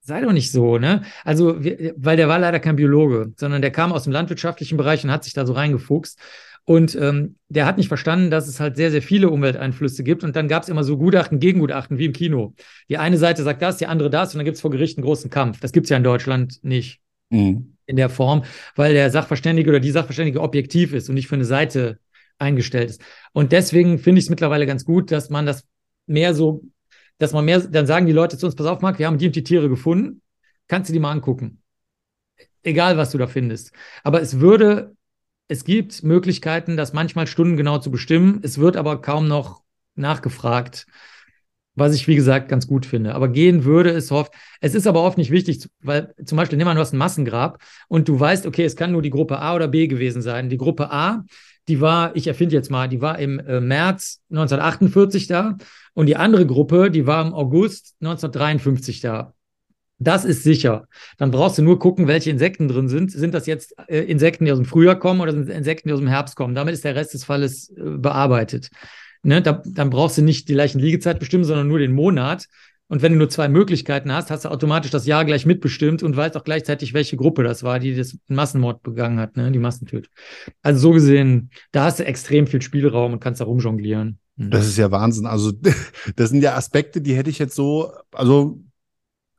sei 0.02 0.22
doch 0.22 0.34
nicht 0.34 0.52
so, 0.52 0.80
ne? 0.80 1.04
Also, 1.24 1.64
wir, 1.64 1.94
weil 1.96 2.18
der 2.18 2.28
war 2.28 2.40
leider 2.40 2.60
kein 2.60 2.76
Biologe, 2.76 3.34
sondern 3.36 3.62
der 3.62 3.72
kam 3.72 3.94
aus 3.94 4.06
dem 4.06 4.14
landwirtschaftlichen 4.14 4.78
Bereich 4.78 5.04
und 5.04 5.12
hat 5.12 5.24
sich 5.24 5.34
da 5.34 5.46
so 5.46 5.54
reingefuchst. 5.54 6.20
Und 6.64 6.96
ähm, 6.96 7.38
der 7.48 7.66
hat 7.66 7.78
nicht 7.78 7.88
verstanden, 7.88 8.30
dass 8.30 8.48
es 8.48 8.60
halt 8.60 8.76
sehr, 8.76 8.92
sehr 8.92 9.02
viele 9.02 9.30
Umwelteinflüsse 9.30 10.04
gibt. 10.04 10.26
Und 10.26 10.36
dann 10.36 10.50
gab 10.50 10.64
es 10.64 10.70
immer 10.70 10.84
so 10.84 10.98
Gutachten, 10.98 11.40
Gegengutachten, 11.40 11.98
wie 11.98 12.06
im 12.06 12.12
Kino. 12.12 12.56
Die 12.90 12.98
eine 12.98 13.18
Seite 13.18 13.44
sagt 13.44 13.62
das, 13.62 13.78
die 13.78 13.88
andere 13.88 14.10
das, 14.10 14.34
und 14.34 14.40
dann 14.40 14.46
gibt 14.46 14.56
es 14.56 14.62
vor 14.62 14.72
Gericht 14.72 14.98
einen 14.98 15.06
großen 15.06 15.30
Kampf. 15.30 15.62
Das 15.62 15.72
gibt 15.72 15.86
es 15.86 15.92
ja 15.92 15.98
in 15.98 16.04
Deutschland 16.04 16.60
nicht 16.64 17.00
mhm. 17.30 17.78
in 17.86 17.96
der 17.96 18.10
Form, 18.10 18.44
weil 18.76 18.94
der 18.94 19.10
Sachverständige 19.12 19.70
oder 19.70 19.80
die 19.80 19.92
Sachverständige 19.92 20.42
objektiv 20.42 20.94
ist 20.94 21.10
und 21.10 21.16
nicht 21.16 21.28
für 21.28 21.36
eine 21.36 21.46
Seite 21.46 22.00
eingestellt 22.38 22.90
ist. 22.90 23.02
Und 23.34 23.52
deswegen 23.52 24.00
finde 24.00 24.20
ich 24.20 24.26
es 24.26 24.30
mittlerweile 24.30 24.66
ganz 24.66 24.86
gut, 24.86 25.12
dass 25.12 25.30
man 25.30 25.46
das 25.46 25.66
mehr 26.06 26.34
so, 26.34 26.64
dass 27.18 27.34
man 27.34 27.46
mehr, 27.46 27.60
dann 27.60 27.88
sagen 27.88 28.06
die 28.06 28.12
Leute 28.12 28.38
zu 28.38 28.46
uns, 28.46 28.56
pass 28.56 28.68
auf, 28.68 28.82
Marc, 28.82 29.00
wir 29.00 29.08
haben 29.08 29.18
die 29.18 29.28
und 29.28 29.36
die 29.36 29.44
Tiere 29.44 29.70
gefunden, 29.70 30.22
kannst 30.68 30.90
du 30.90 30.94
die 30.94 31.00
mal 31.00 31.12
angucken. 31.12 31.62
Egal, 32.64 32.98
was 32.98 33.12
du 33.12 33.18
da 33.18 33.28
findest. 33.28 33.72
Aber 34.04 34.22
es 34.22 34.40
würde, 34.40 34.96
es 35.48 35.64
gibt 35.64 36.04
Möglichkeiten, 36.04 36.78
das 36.78 36.94
manchmal 36.94 37.26
stundengenau 37.26 37.80
zu 37.80 37.92
bestimmen. 37.92 38.42
Es 38.44 38.58
wird 38.58 38.76
aber 38.76 39.02
kaum 39.02 39.28
noch 39.28 39.64
nachgefragt 39.96 40.86
was 41.78 41.94
ich, 41.94 42.08
wie 42.08 42.16
gesagt, 42.16 42.50
ganz 42.50 42.68
gut 42.68 42.86
finde. 42.86 43.14
Aber 43.14 43.30
gehen 43.30 43.64
würde 43.64 43.92
es 43.92 44.12
oft. 44.12 44.34
Es 44.62 44.74
ist 44.74 44.88
aber 44.88 45.04
oft 45.04 45.18
nicht 45.18 45.30
wichtig, 45.30 45.70
weil 45.82 46.14
zum 46.26 46.36
Beispiel, 46.36 46.58
nimm 46.58 46.68
an, 46.68 46.76
du 46.76 46.82
hast 46.82 46.94
ein 46.94 46.98
Massengrab 46.98 47.60
und 47.88 48.08
du 48.08 48.20
weißt, 48.20 48.48
okay, 48.48 48.66
es 48.66 48.76
kann 48.76 48.92
nur 48.92 49.04
die 49.04 49.12
Gruppe 49.12 49.40
A 49.40 49.56
oder 49.56 49.68
B 49.68 49.88
gewesen 49.88 50.24
sein. 50.24 50.50
Die 50.50 50.58
Gruppe 50.58 50.92
A, 50.92 51.24
die 51.68 51.80
war, 51.80 52.16
ich 52.16 52.28
erfinde 52.28 52.56
jetzt 52.56 52.72
mal, 52.72 52.90
die 52.90 53.00
war 53.00 53.20
im 53.20 53.40
äh, 53.40 53.62
März 53.62 54.22
1948 54.32 55.28
da 55.28 55.58
und 55.94 56.08
die 56.08 56.16
andere 56.16 56.48
Gruppe, 56.48 56.90
die 56.90 57.06
war 57.06 57.26
im 57.26 57.34
August 57.34 57.96
1953 58.02 59.02
da. 59.02 59.34
Das 60.00 60.26
ist 60.26 60.44
sicher. 60.44 60.88
Dann 61.18 61.32
brauchst 61.32 61.60
du 61.60 61.62
nur 61.62 61.80
gucken, 61.80 62.08
welche 62.08 62.30
Insekten 62.30 62.68
drin 62.68 62.88
sind. 62.88 63.12
Sind 63.12 63.34
das 63.34 63.46
jetzt 63.46 63.76
äh, 63.88 64.02
Insekten, 64.02 64.46
die 64.46 64.52
aus 64.52 64.60
dem 64.60 64.66
Frühjahr 64.66 64.98
kommen 64.98 65.22
oder 65.22 65.32
sind 65.32 65.50
Insekten, 65.50 65.90
die 65.90 65.94
aus 65.94 66.00
dem 66.00 66.08
Herbst 66.08 66.36
kommen? 66.36 66.56
Damit 66.56 66.74
ist 66.74 66.86
der 66.86 66.96
Rest 66.96 67.14
des 67.14 67.24
Falles 67.24 67.70
äh, 67.70 67.98
bearbeitet. 67.98 68.70
Ne, 69.28 69.42
da, 69.42 69.62
dann 69.66 69.90
brauchst 69.90 70.18
du 70.18 70.22
nicht 70.22 70.48
die 70.48 70.54
Leichenliegezeit 70.54 71.20
bestimmen, 71.20 71.44
sondern 71.44 71.68
nur 71.68 71.80
den 71.80 71.92
Monat. 71.92 72.48
Und 72.88 73.02
wenn 73.02 73.12
du 73.12 73.18
nur 73.18 73.28
zwei 73.28 73.50
Möglichkeiten 73.50 74.10
hast, 74.14 74.32
hast 74.32 74.46
du 74.46 74.50
automatisch 74.50 74.90
das 74.90 75.06
Ja 75.06 75.24
gleich 75.24 75.46
mitbestimmt 75.46 76.02
und 76.02 76.16
weißt 76.16 76.38
auch 76.38 76.46
gleichzeitig, 76.46 76.94
welche 76.94 77.18
Gruppe 77.18 77.44
das 77.44 77.62
war, 77.62 77.80
die 77.80 77.94
das 77.94 78.18
Massenmord 78.30 78.84
begangen 78.84 79.20
hat, 79.20 79.36
ne? 79.36 79.52
die 79.52 79.60
Massentötung. 79.60 80.10
Also 80.62 80.80
so 80.80 80.92
gesehen, 80.94 81.52
da 81.74 81.84
hast 81.84 82.00
du 82.00 82.06
extrem 82.06 82.48
viel 82.48 82.62
Spielraum 82.62 83.12
und 83.12 83.20
kannst 83.20 83.42
da 83.42 83.46
rumjonglieren. 83.46 84.18
Mhm. 84.38 84.50
Das 84.50 84.66
ist 84.66 84.78
ja 84.78 84.92
Wahnsinn. 84.92 85.26
Also 85.26 85.52
das 86.16 86.30
sind 86.30 86.42
ja 86.42 86.56
Aspekte, 86.56 87.02
die 87.02 87.14
hätte 87.14 87.30
ich 87.30 87.38
jetzt 87.38 87.56
so, 87.56 87.92
also 88.14 88.62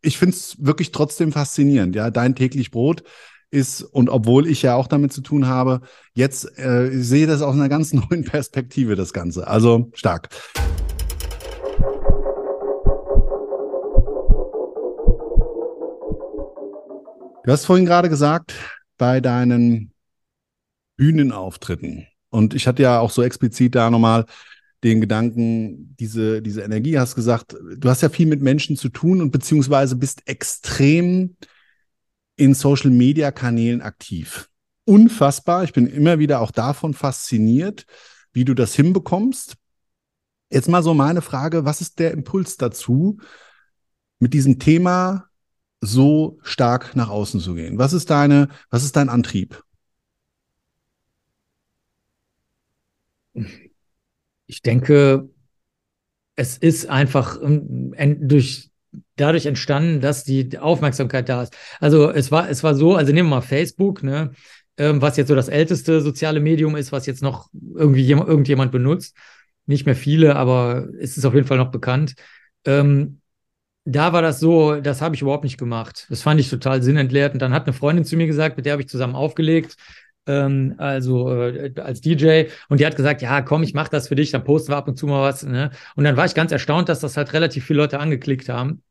ich 0.02 0.18
finde 0.18 0.36
es 0.36 0.54
wirklich 0.60 0.92
trotzdem 0.92 1.32
faszinierend. 1.32 1.96
Ja, 1.96 2.10
dein 2.10 2.34
täglich 2.34 2.70
Brot 2.70 3.04
ist, 3.50 3.82
und 3.82 4.10
obwohl 4.10 4.46
ich 4.46 4.62
ja 4.62 4.74
auch 4.74 4.86
damit 4.86 5.12
zu 5.12 5.20
tun 5.20 5.46
habe, 5.46 5.80
jetzt 6.14 6.58
äh, 6.58 6.88
ich 6.88 7.06
sehe 7.06 7.26
das 7.26 7.42
aus 7.42 7.54
einer 7.54 7.68
ganz 7.68 7.92
neuen 7.92 8.24
Perspektive, 8.24 8.96
das 8.96 9.12
Ganze. 9.12 9.46
Also 9.46 9.90
stark. 9.94 10.28
Du 17.44 17.52
hast 17.52 17.64
vorhin 17.64 17.86
gerade 17.86 18.10
gesagt, 18.10 18.54
bei 18.98 19.20
deinen 19.20 19.92
Bühnenauftritten, 20.96 22.06
und 22.30 22.52
ich 22.52 22.66
hatte 22.66 22.82
ja 22.82 23.00
auch 23.00 23.10
so 23.10 23.22
explizit 23.22 23.74
da 23.74 23.90
nochmal 23.90 24.26
den 24.84 25.00
Gedanken, 25.00 25.96
diese, 25.98 26.42
diese 26.42 26.60
Energie, 26.60 26.98
hast 26.98 27.14
gesagt, 27.14 27.56
du 27.76 27.88
hast 27.88 28.02
ja 28.02 28.10
viel 28.10 28.26
mit 28.26 28.42
Menschen 28.42 28.76
zu 28.76 28.90
tun 28.90 29.22
und 29.22 29.30
beziehungsweise 29.30 29.96
bist 29.96 30.28
extrem 30.28 31.36
in 32.38 32.54
Social 32.54 32.90
Media 32.90 33.30
Kanälen 33.30 33.82
aktiv. 33.82 34.48
Unfassbar. 34.84 35.64
Ich 35.64 35.72
bin 35.72 35.86
immer 35.86 36.18
wieder 36.18 36.40
auch 36.40 36.50
davon 36.50 36.94
fasziniert, 36.94 37.84
wie 38.32 38.44
du 38.44 38.54
das 38.54 38.74
hinbekommst. 38.74 39.56
Jetzt 40.50 40.68
mal 40.68 40.82
so 40.82 40.94
meine 40.94 41.20
Frage, 41.20 41.64
was 41.64 41.80
ist 41.80 41.98
der 41.98 42.12
Impuls 42.12 42.56
dazu, 42.56 43.18
mit 44.18 44.32
diesem 44.32 44.58
Thema 44.58 45.26
so 45.80 46.38
stark 46.42 46.96
nach 46.96 47.10
außen 47.10 47.40
zu 47.40 47.54
gehen? 47.54 47.78
Was 47.78 47.92
ist 47.92 48.08
deine, 48.08 48.48
was 48.70 48.84
ist 48.84 48.96
dein 48.96 49.08
Antrieb? 49.08 49.62
Ich 54.46 54.62
denke, 54.62 55.28
es 56.34 56.56
ist 56.56 56.86
einfach 56.86 57.40
ähm, 57.42 57.94
durch 58.20 58.67
dadurch 59.20 59.46
entstanden, 59.46 60.00
dass 60.00 60.24
die 60.24 60.58
Aufmerksamkeit 60.58 61.28
da 61.28 61.42
ist. 61.42 61.56
Also 61.80 62.10
es 62.10 62.30
war, 62.30 62.48
es 62.48 62.62
war 62.62 62.74
so, 62.74 62.94
also 62.96 63.12
nehmen 63.12 63.28
wir 63.28 63.36
mal 63.36 63.42
Facebook, 63.42 64.02
ne, 64.02 64.32
ähm, 64.78 65.02
was 65.02 65.16
jetzt 65.16 65.28
so 65.28 65.34
das 65.34 65.48
älteste 65.48 66.00
soziale 66.00 66.40
Medium 66.40 66.76
ist, 66.76 66.92
was 66.92 67.06
jetzt 67.06 67.22
noch 67.22 67.50
irgendwie 67.74 68.02
jemand, 68.02 68.28
irgendjemand 68.28 68.72
benutzt. 68.72 69.16
Nicht 69.66 69.86
mehr 69.86 69.96
viele, 69.96 70.36
aber 70.36 70.88
es 70.98 71.16
ist 71.18 71.24
auf 71.26 71.34
jeden 71.34 71.46
Fall 71.46 71.58
noch 71.58 71.70
bekannt. 71.70 72.14
Ähm, 72.64 73.20
da 73.84 74.12
war 74.12 74.22
das 74.22 74.40
so, 74.40 74.80
das 74.80 75.00
habe 75.00 75.14
ich 75.14 75.22
überhaupt 75.22 75.44
nicht 75.44 75.58
gemacht. 75.58 76.06
Das 76.10 76.22
fand 76.22 76.40
ich 76.40 76.50
total 76.50 76.82
sinnentleert. 76.82 77.32
Und 77.34 77.40
dann 77.40 77.52
hat 77.52 77.66
eine 77.66 77.72
Freundin 77.72 78.04
zu 78.04 78.16
mir 78.16 78.26
gesagt, 78.26 78.56
mit 78.56 78.66
der 78.66 78.72
habe 78.72 78.82
ich 78.82 78.88
zusammen 78.88 79.14
aufgelegt, 79.14 79.76
ähm, 80.26 80.74
also 80.78 81.32
äh, 81.32 81.72
als 81.80 82.00
DJ. 82.00 82.44
Und 82.68 82.80
die 82.80 82.86
hat 82.86 82.96
gesagt, 82.96 83.22
ja, 83.22 83.42
komm, 83.42 83.62
ich 83.62 83.74
mache 83.74 83.90
das 83.90 84.08
für 84.08 84.14
dich, 84.14 84.30
dann 84.30 84.44
posten 84.44 84.72
wir 84.72 84.76
ab 84.76 84.88
und 84.88 84.96
zu 84.96 85.06
mal 85.06 85.22
was. 85.22 85.42
Ne? 85.42 85.70
Und 85.96 86.04
dann 86.04 86.16
war 86.16 86.26
ich 86.26 86.34
ganz 86.34 86.52
erstaunt, 86.52 86.88
dass 86.88 87.00
das 87.00 87.16
halt 87.16 87.32
relativ 87.32 87.64
viele 87.64 87.78
Leute 87.80 87.98
angeklickt 87.98 88.48
haben. 88.48 88.82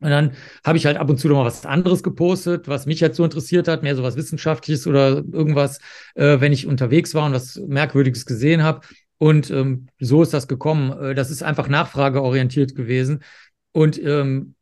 Und 0.00 0.10
dann 0.10 0.32
habe 0.64 0.78
ich 0.78 0.86
halt 0.86 0.96
ab 0.96 1.10
und 1.10 1.18
zu 1.18 1.28
noch 1.28 1.36
mal 1.36 1.44
was 1.44 1.66
anderes 1.66 2.02
gepostet, 2.02 2.68
was 2.68 2.86
mich 2.86 3.00
jetzt 3.00 3.16
so 3.16 3.24
interessiert 3.24 3.66
hat, 3.66 3.82
mehr 3.82 3.96
so 3.96 4.04
was 4.04 4.16
Wissenschaftliches 4.16 4.86
oder 4.86 5.24
irgendwas, 5.32 5.80
äh, 6.14 6.38
wenn 6.40 6.52
ich 6.52 6.66
unterwegs 6.66 7.14
war 7.14 7.26
und 7.26 7.32
was 7.32 7.56
Merkwürdiges 7.56 8.24
gesehen 8.24 8.62
habe. 8.62 8.86
Und 9.18 9.50
ähm, 9.50 9.88
so 9.98 10.22
ist 10.22 10.32
das 10.32 10.46
gekommen. 10.46 10.92
Äh, 10.92 11.14
das 11.14 11.30
ist 11.30 11.42
einfach 11.42 11.68
nachfrageorientiert 11.68 12.76
gewesen. 12.76 13.24
Und 13.72 14.00
ähm, 14.02 14.54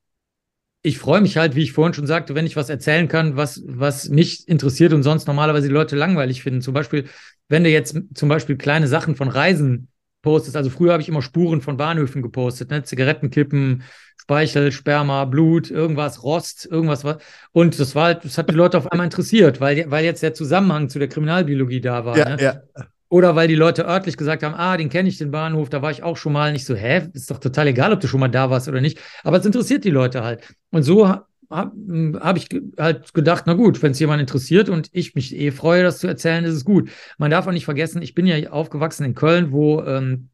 ich 0.83 0.99
freue 0.99 1.21
mich 1.21 1.37
halt, 1.37 1.57
wie 1.57 1.65
ich 1.65 1.73
vorhin 1.73 1.95
schon 1.95 2.07
sagte, 2.07 2.35
wenn 2.35 2.47
ich 2.47 2.57
was 2.57 2.71
erzählen 2.71 3.09
kann, 3.09 3.37
was, 3.37 3.63
was 3.67 4.09
mich 4.09 4.49
interessiert 4.49 4.93
und 4.93 5.03
sonst 5.03 5.27
normalerweise 5.27 5.69
die 5.69 5.75
Leute 5.75 5.97
langweilig 5.97 6.43
finden. 6.43 6.63
Zum 6.63 6.75
Beispiel, 6.75 7.09
wenn 7.49 7.65
du 7.65 7.71
jetzt 7.71 7.99
zum 8.15 8.29
Beispiel 8.29 8.57
kleine 8.57 8.87
Sachen 8.89 9.17
von 9.17 9.29
Reisen 9.29 9.89
postest. 10.27 10.57
Also 10.57 10.71
früher 10.71 10.93
habe 10.93 11.03
ich 11.03 11.09
immer 11.09 11.23
Spuren 11.23 11.61
von 11.61 11.77
Bahnhöfen 11.77 12.21
gepostet, 12.21 12.71
ne? 12.71 12.83
Zigarettenkippen, 12.83 13.85
Speichel, 14.21 14.73
Sperma, 14.73 15.25
Blut, 15.25 15.71
irgendwas, 15.71 16.25
Rost, 16.25 16.67
irgendwas. 16.67 17.05
Und 17.53 17.79
das 17.79 17.95
war 17.95 18.07
halt, 18.07 18.25
das 18.25 18.37
hat 18.37 18.51
die 18.51 18.55
Leute 18.55 18.77
auf 18.77 18.91
einmal 18.91 19.07
interessiert, 19.07 19.61
weil, 19.61 19.89
weil 19.89 20.05
jetzt 20.05 20.25
der 20.25 20.35
Zusammenhang 20.35 20.89
zu 20.89 20.99
der 20.99 21.07
Kriminalbiologie 21.07 21.81
da 21.81 22.05
war. 22.05 22.19
Ja, 22.19 22.29
ne? 22.31 22.43
ja. 22.43 22.61
Oder 23.09 23.37
weil 23.37 23.47
die 23.47 23.55
Leute 23.55 23.87
örtlich 23.87 24.17
gesagt 24.17 24.43
haben, 24.43 24.55
ah, 24.57 24.77
den 24.77 24.89
kenne 24.89 25.09
ich, 25.09 25.17
den 25.17 25.31
Bahnhof, 25.31 25.69
da 25.69 25.81
war 25.81 25.93
ich 25.93 26.03
auch 26.03 26.17
schon 26.17 26.33
mal. 26.33 26.51
Nicht 26.51 26.67
so, 26.67 26.75
hä, 26.75 27.09
ist 27.13 27.31
doch 27.31 27.39
total 27.39 27.69
egal, 27.69 27.93
ob 27.93 28.01
du 28.01 28.09
schon 28.09 28.19
mal 28.19 28.29
da 28.29 28.51
warst 28.51 28.67
oder 28.67 28.81
nicht. 28.81 28.99
Aber 29.23 29.39
es 29.39 29.47
interessiert 29.47 29.85
die 29.85 29.91
Leute 29.91 30.25
halt. 30.25 30.43
Und 30.73 30.83
so 30.83 31.15
habe 31.51 32.21
hab 32.21 32.37
ich 32.37 32.49
halt 32.79 33.15
gedacht, 33.15 33.45
na 33.47 33.55
gut, 33.55 33.83
wenn 33.83 33.93
es 33.93 33.99
jemand 33.99 34.21
interessiert 34.21 34.69
und 34.69 34.89
ich 34.93 35.15
mich 35.15 35.35
eh 35.35 35.51
freue, 35.51 35.83
das 35.83 35.99
zu 35.99 36.07
erzählen, 36.07 36.45
ist 36.45 36.55
es 36.55 36.65
gut. 36.65 36.91
Man 37.19 37.31
darf 37.31 37.47
auch 37.47 37.53
nicht 37.53 37.65
vergessen, 37.65 38.03
ich 38.03 38.15
bin 38.15 38.27
ja 38.27 38.51
aufgewachsen 38.51 39.05
in 39.05 39.15
Köln, 39.15 39.53
wo 39.53 39.83
ähm, 39.83 40.29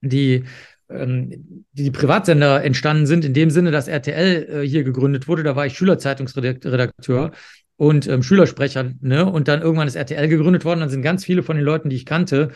die 0.00 0.44
ähm, 0.88 1.64
die 1.72 1.90
Privatsender 1.90 2.62
entstanden 2.62 3.06
sind, 3.06 3.24
in 3.24 3.34
dem 3.34 3.50
Sinne, 3.50 3.70
dass 3.70 3.88
RTL 3.88 4.62
äh, 4.62 4.68
hier 4.68 4.84
gegründet 4.84 5.28
wurde. 5.28 5.42
Da 5.42 5.56
war 5.56 5.66
ich 5.66 5.76
Schülerzeitungsredakteur 5.76 7.32
und 7.76 8.06
ähm, 8.06 8.22
Schülersprecher, 8.22 8.92
ne? 9.00 9.26
Und 9.26 9.48
dann 9.48 9.62
irgendwann 9.62 9.88
ist 9.88 9.96
RTL 9.96 10.28
gegründet 10.28 10.64
worden. 10.64 10.80
Dann 10.80 10.90
sind 10.90 11.02
ganz 11.02 11.24
viele 11.24 11.42
von 11.42 11.56
den 11.56 11.64
Leuten, 11.64 11.88
die 11.88 11.96
ich 11.96 12.06
kannte, 12.06 12.50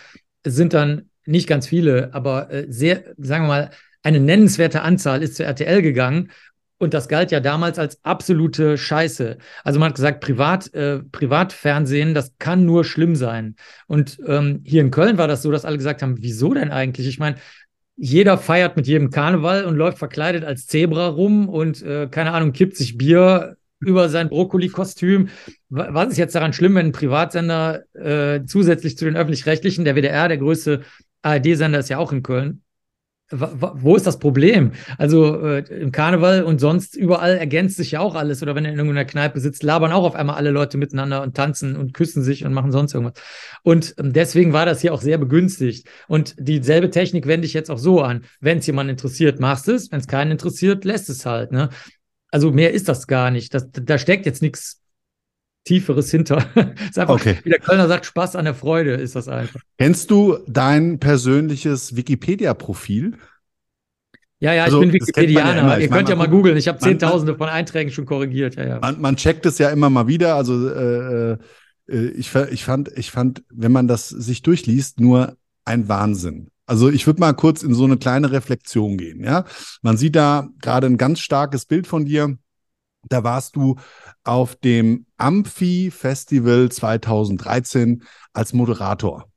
sind 0.45 0.75
dann 0.75 1.11
nicht 1.27 1.49
ganz 1.49 1.67
viele, 1.67 2.15
aber 2.15 2.51
äh, 2.51 2.67
sehr, 2.69 3.05
sagen 3.19 3.45
wir 3.45 3.49
mal, 3.49 3.71
eine 4.03 4.21
nennenswerte 4.21 4.83
Anzahl 4.83 5.23
ist 5.23 5.37
zu 5.37 5.45
RTL 5.45 5.83
gegangen. 5.83 6.31
Und 6.79 6.95
das 6.95 7.09
galt 7.09 7.33
ja 7.33 7.41
damals 7.41 7.79
als 7.79 8.03
absolute 8.05 8.79
Scheiße. 8.79 9.39
Also 9.65 9.81
man 9.81 9.89
hat 9.89 9.97
gesagt, 9.97 10.21
Privat, 10.21 10.73
äh, 10.75 11.01
Privatfernsehen, 11.01 12.15
das 12.15 12.35
kann 12.39 12.65
nur 12.65 12.85
schlimm 12.85 13.17
sein. 13.17 13.57
Und 13.89 14.19
ähm, 14.27 14.63
hier 14.65 14.81
in 14.81 14.93
Köln 14.93 15.19
war 15.19 15.27
das 15.27 15.43
so, 15.43 15.51
dass 15.51 15.65
alle 15.65 15.77
gesagt 15.77 16.03
haben, 16.03 16.17
wieso 16.21 16.55
denn 16.55 16.71
eigentlich? 16.71 17.09
Ich 17.09 17.19
meine, 17.19 17.37
jeder 17.97 18.39
feiert 18.39 18.77
mit 18.77 18.87
jedem 18.87 19.11
Karneval 19.11 19.65
und 19.65 19.77
läuft 19.77 19.99
verkleidet 19.99 20.45
als 20.45 20.67
Zebra 20.67 21.09
rum 21.09 21.49
und 21.49 21.83
äh, 21.83 22.07
keine 22.09 22.33
Ahnung, 22.33 22.53
kippt 22.53 22.77
sich 22.77 22.97
Bier 22.97 23.57
über 23.81 24.09
sein 24.09 24.29
Brokkoli-Kostüm. 24.29 25.29
Was 25.69 26.11
ist 26.11 26.17
jetzt 26.17 26.35
daran 26.37 26.53
schlimm, 26.53 26.77
wenn 26.77 26.87
ein 26.87 26.93
Privatsender 26.93 27.83
äh, 27.95 28.45
zusätzlich 28.45 28.97
zu 28.97 29.05
den 29.05 29.17
öffentlich-rechtlichen, 29.17 29.85
der 29.85 29.97
WDR, 29.97 30.29
der 30.29 30.39
größte 30.39 30.83
ARD-Sender 31.23 31.81
ist 31.81 31.89
ja 31.89 31.99
auch 31.99 32.13
in 32.13 32.23
Köln, 32.23 32.63
wo 33.31 33.95
ist 33.95 34.07
das 34.07 34.19
Problem? 34.19 34.73
Also 34.97 35.41
äh, 35.43 35.59
im 35.81 35.93
Karneval 35.93 36.45
und 36.45 36.61
sonst 36.61 36.97
überall 36.97 37.37
ergänzt 37.37 37.77
sich 37.77 37.93
ja 37.93 38.01
auch 38.01 38.15
alles. 38.15 38.43
Oder 38.43 38.55
wenn 38.55 38.65
er 38.65 38.73
in 38.73 38.79
irgendeiner 38.79 39.05
Kneipe 39.05 39.41
sitzt, 39.41 39.63
labern 39.63 39.93
auch 39.93 40.05
auf 40.05 40.15
einmal 40.15 40.37
alle 40.37 40.51
Leute 40.51 40.79
miteinander 40.79 41.23
und 41.23 41.37
tanzen 41.37 41.77
und 41.77 41.93
küssen 41.93 42.23
sich 42.23 42.45
und 42.45 42.55
machen 42.55 42.73
sonst 42.73 42.95
irgendwas. 42.95 43.23
Und 43.63 43.95
ähm, 43.99 44.13
deswegen 44.13 44.53
war 44.53 44.65
das 44.65 44.81
hier 44.81 44.95
auch 44.95 45.03
sehr 45.03 45.19
begünstigt. 45.19 45.87
Und 46.07 46.35
dieselbe 46.39 46.91
Technik 46.91 47.27
wende 47.27 47.47
ich 47.47 47.53
jetzt 47.53 47.71
auch 47.71 47.79
so 47.79 48.01
an. 48.01 48.25
Wenn 48.41 48.59
es 48.59 48.67
jemanden 48.67 48.91
interessiert, 48.91 49.41
machst 49.41 49.69
es. 49.69 49.93
Wenn 49.93 50.01
es 50.01 50.07
keinen 50.07 50.31
interessiert, 50.33 50.85
lässt 50.85 51.11
es 51.11 51.27
halt. 51.27 51.53
Ne? 51.53 51.69
Also 52.31 52.51
mehr 52.51 52.73
ist 52.73 52.89
das 52.89 53.07
gar 53.07 53.31
nicht. 53.31 53.53
Das, 53.53 53.69
da 53.71 53.99
steckt 53.99 54.25
jetzt 54.25 54.43
nichts 54.43 54.81
Tieferes 55.69 56.11
hinter. 56.11 56.39
ist 56.89 56.99
einfach, 56.99 57.15
okay. 57.15 57.39
wie 57.45 57.51
der 57.51 57.59
Kölner 57.59 57.89
sagt, 57.89 58.07
Spaß 58.07 58.37
an 58.37 58.47
der 58.47 58.55
Freude 58.55 58.93
ist 58.93 59.15
das 59.15 59.29
einfach. 59.29 59.61
Kennst 59.77 60.11
du 60.11 60.39
dein 60.47 60.99
persönliches 60.99 61.95
Wikipedia-Profil? 61.95 63.19
Ja, 64.41 64.55
ja, 64.55 64.65
also, 64.65 64.81
ich 64.81 64.91
bin 64.91 65.01
Wikipedianer. 65.01 65.75
Ja 65.75 65.79
Ihr 65.79 65.89
könnt 65.89 66.09
ja 66.09 66.17
mal 66.17 66.29
googeln. 66.29 66.57
Ich 66.57 66.69
habe 66.69 66.79
Zehntausende 66.79 67.37
von 67.37 67.49
Einträgen 67.49 67.93
schon 67.93 68.07
korrigiert. 68.07 68.55
Ja, 68.55 68.67
ja. 68.67 68.79
Man, 68.81 69.01
man 69.01 69.17
checkt 69.17 69.45
es 69.47 69.59
ja 69.59 69.69
immer 69.69 69.91
mal 69.91 70.07
wieder. 70.07 70.37
Also 70.37 70.69
äh, 70.69 71.33
äh, 71.33 71.37
ich, 71.89 72.35
ich, 72.35 72.65
fand, 72.65 72.91
ich 72.97 73.11
fand, 73.11 73.43
wenn 73.51 73.73
man 73.73 73.89
das 73.89 74.09
sich 74.09 74.43
durchliest, 74.43 75.01
nur 75.01 75.37
ein 75.65 75.89
Wahnsinn. 75.89 76.51
Also 76.67 76.89
ich 76.89 77.07
würde 77.07 77.21
mal 77.21 77.33
kurz 77.35 77.63
in 77.63 77.75
so 77.75 77.85
eine 77.85 77.97
kleine 77.97 78.31
Reflexion 78.31 78.97
gehen. 78.97 79.25
Ja, 79.25 79.45
man 79.83 79.97
sieht 79.97 80.17
da 80.17 80.49
gerade 80.61 80.87
ein 80.87 80.99
ganz 80.99 81.21
starkes 81.21 81.67
Bild 81.67 81.87
von 81.87 82.05
dir. 82.05 82.37
Da 83.09 83.25
warst 83.25 83.57
du 83.57 83.77
auf 84.25 84.57
dem 84.57 85.07
Amphi-Festival 85.17 86.71
2013 86.71 88.03
als 88.33 88.53
Moderator. 88.53 89.31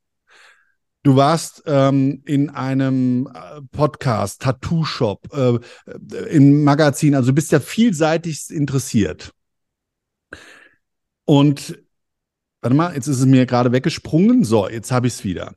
Du 1.03 1.15
warst 1.15 1.63
ähm, 1.65 2.21
in 2.25 2.51
einem 2.51 3.27
äh, 3.33 3.61
Podcast, 3.71 4.43
Tattoo-Shop, 4.43 5.27
äh, 5.33 5.59
im 6.29 6.63
Magazin, 6.63 7.15
also 7.15 7.31
du 7.31 7.35
bist 7.35 7.51
ja 7.51 7.59
vielseitig 7.59 8.51
interessiert. 8.51 9.33
Und 11.25 11.81
warte 12.61 12.75
mal, 12.75 12.93
jetzt 12.93 13.07
ist 13.07 13.19
es 13.19 13.25
mir 13.25 13.45
gerade 13.47 13.71
weggesprungen. 13.71 14.43
So, 14.43 14.69
jetzt 14.69 14.91
habe 14.91 15.07
ich 15.07 15.13
es 15.13 15.23
wieder. 15.23 15.55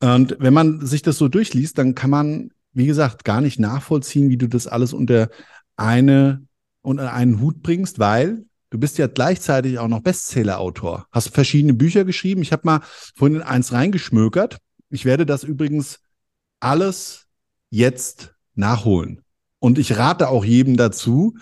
Und 0.00 0.36
wenn 0.40 0.54
man 0.54 0.84
sich 0.84 1.02
das 1.02 1.18
so 1.18 1.28
durchliest, 1.28 1.78
dann 1.78 1.94
kann 1.94 2.10
man, 2.10 2.50
wie 2.72 2.86
gesagt, 2.86 3.24
gar 3.24 3.40
nicht 3.40 3.60
nachvollziehen, 3.60 4.28
wie 4.28 4.36
du 4.36 4.48
das 4.48 4.66
alles 4.66 4.92
unter 4.92 5.30
eine 5.76 6.46
unter 6.84 7.12
einen 7.12 7.40
Hut 7.40 7.62
bringst, 7.62 7.98
weil 7.98 8.44
du 8.70 8.78
bist 8.78 8.98
ja 8.98 9.06
gleichzeitig 9.06 9.78
auch 9.78 9.88
noch 9.88 10.00
Bestseller-Autor. 10.00 11.06
Hast 11.10 11.34
verschiedene 11.34 11.74
Bücher 11.74 12.04
geschrieben. 12.04 12.42
Ich 12.42 12.52
habe 12.52 12.62
mal 12.64 12.80
vorhin 13.16 13.42
eins 13.42 13.72
reingeschmökert. 13.72 14.58
Ich 14.90 15.04
werde 15.04 15.26
das 15.26 15.44
übrigens 15.44 16.00
alles 16.60 17.26
jetzt 17.70 18.34
nachholen. 18.54 19.22
Und 19.58 19.78
ich 19.78 19.96
rate 19.96 20.28
auch 20.28 20.44
jedem 20.44 20.76
dazu, 20.76 21.36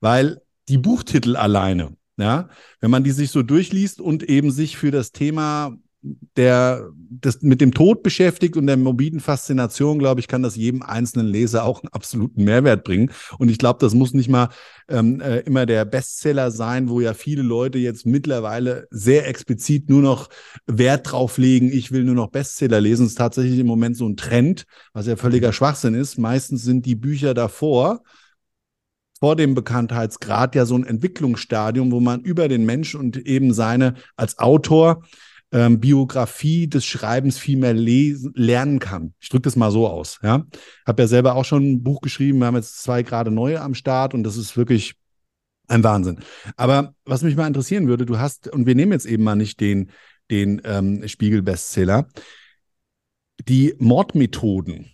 weil 0.00 0.40
die 0.68 0.78
Buchtitel 0.78 1.36
alleine, 1.36 1.96
ja, 2.16 2.48
wenn 2.80 2.90
man 2.90 3.04
die 3.04 3.12
sich 3.12 3.30
so 3.30 3.42
durchliest 3.42 4.00
und 4.00 4.24
eben 4.24 4.50
sich 4.50 4.76
für 4.76 4.90
das 4.90 5.12
Thema 5.12 5.76
der 6.02 6.90
das 7.10 7.42
mit 7.42 7.60
dem 7.60 7.72
Tod 7.72 8.02
beschäftigt 8.02 8.56
und 8.56 8.66
der 8.66 8.76
morbiden 8.76 9.20
Faszination, 9.20 9.98
glaube 9.98 10.20
ich, 10.20 10.28
kann 10.28 10.42
das 10.42 10.54
jedem 10.54 10.82
einzelnen 10.82 11.26
Leser 11.26 11.64
auch 11.64 11.82
einen 11.82 11.92
absoluten 11.92 12.44
Mehrwert 12.44 12.84
bringen. 12.84 13.10
Und 13.38 13.50
ich 13.50 13.58
glaube, 13.58 13.80
das 13.80 13.94
muss 13.94 14.14
nicht 14.14 14.28
mal 14.28 14.50
ähm, 14.88 15.20
äh, 15.20 15.40
immer 15.40 15.66
der 15.66 15.84
Bestseller 15.84 16.50
sein, 16.50 16.88
wo 16.88 17.00
ja 17.00 17.14
viele 17.14 17.42
Leute 17.42 17.78
jetzt 17.78 18.06
mittlerweile 18.06 18.86
sehr 18.90 19.26
explizit 19.26 19.88
nur 19.88 20.02
noch 20.02 20.28
Wert 20.66 21.10
drauf 21.10 21.38
legen, 21.38 21.72
ich 21.72 21.90
will 21.90 22.04
nur 22.04 22.14
noch 22.14 22.30
Bestseller 22.30 22.80
lesen. 22.80 23.04
Das 23.04 23.12
ist 23.12 23.18
tatsächlich 23.18 23.58
im 23.58 23.66
Moment 23.66 23.96
so 23.96 24.08
ein 24.08 24.16
Trend, 24.16 24.66
was 24.92 25.06
ja 25.06 25.16
völliger 25.16 25.52
Schwachsinn 25.52 25.94
ist. 25.94 26.18
Meistens 26.18 26.62
sind 26.62 26.86
die 26.86 26.96
Bücher 26.96 27.34
davor, 27.34 28.02
vor 29.18 29.34
dem 29.34 29.54
Bekanntheitsgrad 29.54 30.54
ja 30.54 30.64
so 30.64 30.76
ein 30.76 30.84
Entwicklungsstadium, 30.84 31.90
wo 31.90 31.98
man 31.98 32.20
über 32.20 32.46
den 32.46 32.64
Menschen 32.64 33.00
und 33.00 33.16
eben 33.16 33.52
seine 33.52 33.94
als 34.16 34.38
Autor 34.38 35.02
ähm, 35.52 35.80
Biografie 35.80 36.68
des 36.68 36.84
Schreibens 36.84 37.38
viel 37.38 37.58
mehr 37.58 37.74
lesen, 37.74 38.32
lernen 38.34 38.78
kann. 38.78 39.14
Ich 39.20 39.28
drücke 39.28 39.42
das 39.42 39.56
mal 39.56 39.70
so 39.70 39.88
aus. 39.88 40.18
Ja, 40.22 40.44
habe 40.86 41.02
ja 41.02 41.08
selber 41.08 41.34
auch 41.34 41.44
schon 41.44 41.64
ein 41.64 41.82
Buch 41.82 42.00
geschrieben. 42.00 42.38
Wir 42.38 42.46
haben 42.46 42.56
jetzt 42.56 42.82
zwei 42.82 43.02
gerade 43.02 43.30
neue 43.30 43.60
am 43.60 43.74
Start 43.74 44.14
und 44.14 44.24
das 44.24 44.36
ist 44.36 44.56
wirklich 44.56 44.94
ein 45.68 45.84
Wahnsinn. 45.84 46.20
Aber 46.56 46.94
was 47.04 47.22
mich 47.22 47.36
mal 47.36 47.46
interessieren 47.46 47.88
würde, 47.88 48.06
du 48.06 48.18
hast 48.18 48.48
und 48.48 48.66
wir 48.66 48.74
nehmen 48.74 48.92
jetzt 48.92 49.06
eben 49.06 49.24
mal 49.24 49.36
nicht 49.36 49.60
den 49.60 49.90
den 50.30 50.60
ähm, 50.64 51.06
Spiegel-Bestseller, 51.06 52.08
die 53.46 53.74
Mordmethoden. 53.78 54.90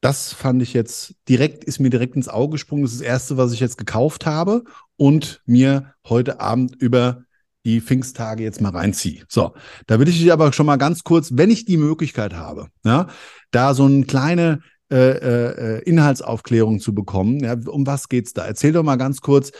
Das 0.00 0.32
fand 0.32 0.62
ich 0.62 0.72
jetzt 0.72 1.14
direkt, 1.28 1.64
ist 1.64 1.80
mir 1.80 1.90
direkt 1.90 2.16
ins 2.16 2.28
Auge 2.28 2.52
gesprungen. 2.52 2.82
Das 2.82 2.92
ist 2.92 3.00
das 3.00 3.06
erste, 3.06 3.36
was 3.36 3.52
ich 3.52 3.60
jetzt 3.60 3.78
gekauft 3.78 4.26
habe 4.26 4.64
und 4.96 5.42
mir 5.46 5.94
heute 6.06 6.40
Abend 6.40 6.76
über 6.76 7.24
die 7.66 7.80
Pfingsttage 7.80 8.44
jetzt 8.44 8.60
mal 8.60 8.70
reinziehe. 8.70 9.24
So, 9.28 9.54
da 9.88 9.98
will 9.98 10.08
ich 10.08 10.18
dich 10.18 10.32
aber 10.32 10.52
schon 10.52 10.66
mal 10.66 10.76
ganz 10.76 11.02
kurz, 11.02 11.30
wenn 11.34 11.50
ich 11.50 11.64
die 11.64 11.76
Möglichkeit 11.76 12.32
habe, 12.32 12.68
ja, 12.84 13.08
da 13.50 13.74
so 13.74 13.84
eine 13.84 14.04
kleine 14.04 14.60
äh, 14.88 14.96
äh, 14.96 15.82
Inhaltsaufklärung 15.82 16.78
zu 16.78 16.94
bekommen. 16.94 17.40
Ja, 17.40 17.56
um 17.66 17.84
was 17.84 18.08
geht's 18.08 18.32
da? 18.32 18.46
Erzähl 18.46 18.72
doch 18.72 18.84
mal 18.84 18.96
ganz 18.96 19.20
kurz, 19.20 19.50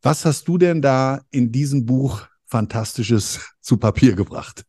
was 0.00 0.24
hast 0.24 0.48
du 0.48 0.56
denn 0.56 0.80
da 0.80 1.20
in 1.30 1.52
diesem 1.52 1.84
Buch 1.84 2.26
Fantastisches 2.46 3.40
zu 3.60 3.76
Papier 3.76 4.14
gebracht? 4.14 4.64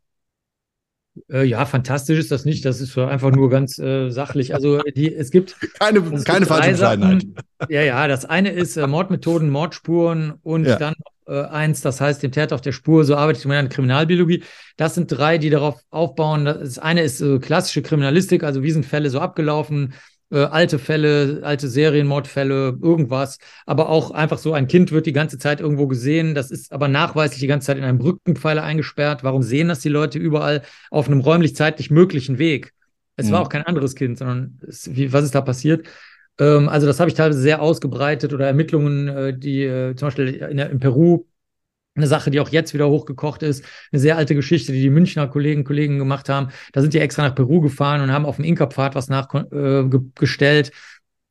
Äh, 1.29 1.43
ja, 1.43 1.65
fantastisch 1.65 2.19
ist 2.19 2.31
das 2.31 2.43
nicht. 2.43 2.65
Das 2.65 2.81
ist 2.81 2.97
einfach 2.97 3.31
nur 3.31 3.49
ganz 3.49 3.79
äh, 3.79 4.09
sachlich. 4.09 4.53
Also 4.53 4.81
die, 4.81 5.13
es 5.13 5.31
gibt 5.31 5.55
keine, 5.79 6.01
keine 6.23 6.45
falsche 6.45 6.71
Bescheidenheit. 6.71 7.23
Ja, 7.69 7.81
ja. 7.81 8.07
Das 8.09 8.25
eine 8.25 8.51
ist 8.51 8.75
äh, 8.75 8.85
Mordmethoden, 8.87 9.49
Mordspuren 9.49 10.33
und 10.43 10.65
ja. 10.65 10.75
dann 10.75 10.93
äh, 11.27 11.43
eins, 11.43 11.81
das 11.81 12.01
heißt 12.01 12.23
dem 12.23 12.31
Täter 12.31 12.55
auf 12.55 12.61
der 12.61 12.71
Spur, 12.71 13.05
so 13.05 13.15
arbeitet 13.15 13.45
man 13.45 13.57
in 13.57 13.65
der 13.65 13.75
Kriminalbiologie. 13.75 14.43
Das 14.77 14.95
sind 14.95 15.07
drei, 15.07 15.37
die 15.37 15.49
darauf 15.49 15.81
aufbauen. 15.89 16.45
Das 16.45 16.79
eine 16.79 17.01
ist 17.01 17.21
äh, 17.21 17.39
klassische 17.39 17.81
Kriminalistik, 17.81 18.43
also 18.43 18.63
wie 18.63 18.71
sind 18.71 18.85
Fälle 18.85 19.09
so 19.09 19.19
abgelaufen, 19.19 19.93
äh, 20.31 20.39
alte 20.39 20.79
Fälle, 20.79 21.41
alte 21.43 21.67
Serienmordfälle, 21.67 22.77
irgendwas. 22.81 23.37
Aber 23.65 23.89
auch 23.89 24.11
einfach 24.11 24.37
so, 24.37 24.53
ein 24.53 24.67
Kind 24.67 24.91
wird 24.91 25.05
die 25.05 25.13
ganze 25.13 25.37
Zeit 25.37 25.59
irgendwo 25.59 25.87
gesehen, 25.87 26.35
das 26.35 26.51
ist 26.51 26.71
aber 26.71 26.87
nachweislich 26.87 27.39
die 27.39 27.47
ganze 27.47 27.67
Zeit 27.67 27.77
in 27.77 27.83
einem 27.83 27.99
Brückenpfeiler 27.99 28.63
eingesperrt. 28.63 29.23
Warum 29.23 29.43
sehen 29.43 29.67
das 29.67 29.79
die 29.79 29.89
Leute 29.89 30.19
überall 30.19 30.63
auf 30.89 31.07
einem 31.07 31.21
räumlich-zeitlich 31.21 31.91
möglichen 31.91 32.37
Weg? 32.37 32.73
Es 33.17 33.27
mhm. 33.27 33.33
war 33.33 33.41
auch 33.41 33.49
kein 33.49 33.65
anderes 33.65 33.95
Kind, 33.95 34.17
sondern 34.17 34.59
es, 34.67 34.95
wie, 34.95 35.11
was 35.13 35.25
ist 35.25 35.35
da 35.35 35.41
passiert? 35.41 35.87
Ähm, 36.41 36.67
also 36.67 36.87
das 36.87 36.99
habe 36.99 37.09
ich 37.09 37.15
teilweise 37.15 37.39
sehr 37.39 37.61
ausgebreitet 37.61 38.33
oder 38.33 38.47
Ermittlungen, 38.47 39.07
äh, 39.07 39.37
die 39.37 39.63
äh, 39.63 39.95
zum 39.95 40.07
Beispiel 40.07 40.27
in, 40.27 40.59
in 40.59 40.79
Peru 40.79 41.25
eine 41.93 42.07
Sache, 42.07 42.31
die 42.31 42.39
auch 42.39 42.49
jetzt 42.49 42.73
wieder 42.73 42.89
hochgekocht 42.89 43.43
ist, 43.43 43.65
eine 43.91 43.99
sehr 43.99 44.17
alte 44.17 44.33
Geschichte, 44.33 44.71
die 44.71 44.81
die 44.81 44.89
Münchner 44.89 45.27
Kollegen 45.27 45.63
Kollegen 45.65 45.99
gemacht 45.99 46.29
haben. 46.29 46.49
Da 46.71 46.81
sind 46.81 46.93
die 46.93 46.99
extra 46.99 47.23
nach 47.23 47.35
Peru 47.35 47.61
gefahren 47.61 48.01
und 48.01 48.11
haben 48.11 48.25
auf 48.25 48.37
dem 48.37 48.45
Inka-Pfad 48.45 48.95
was 48.95 49.09
nachgestellt, 49.09 50.71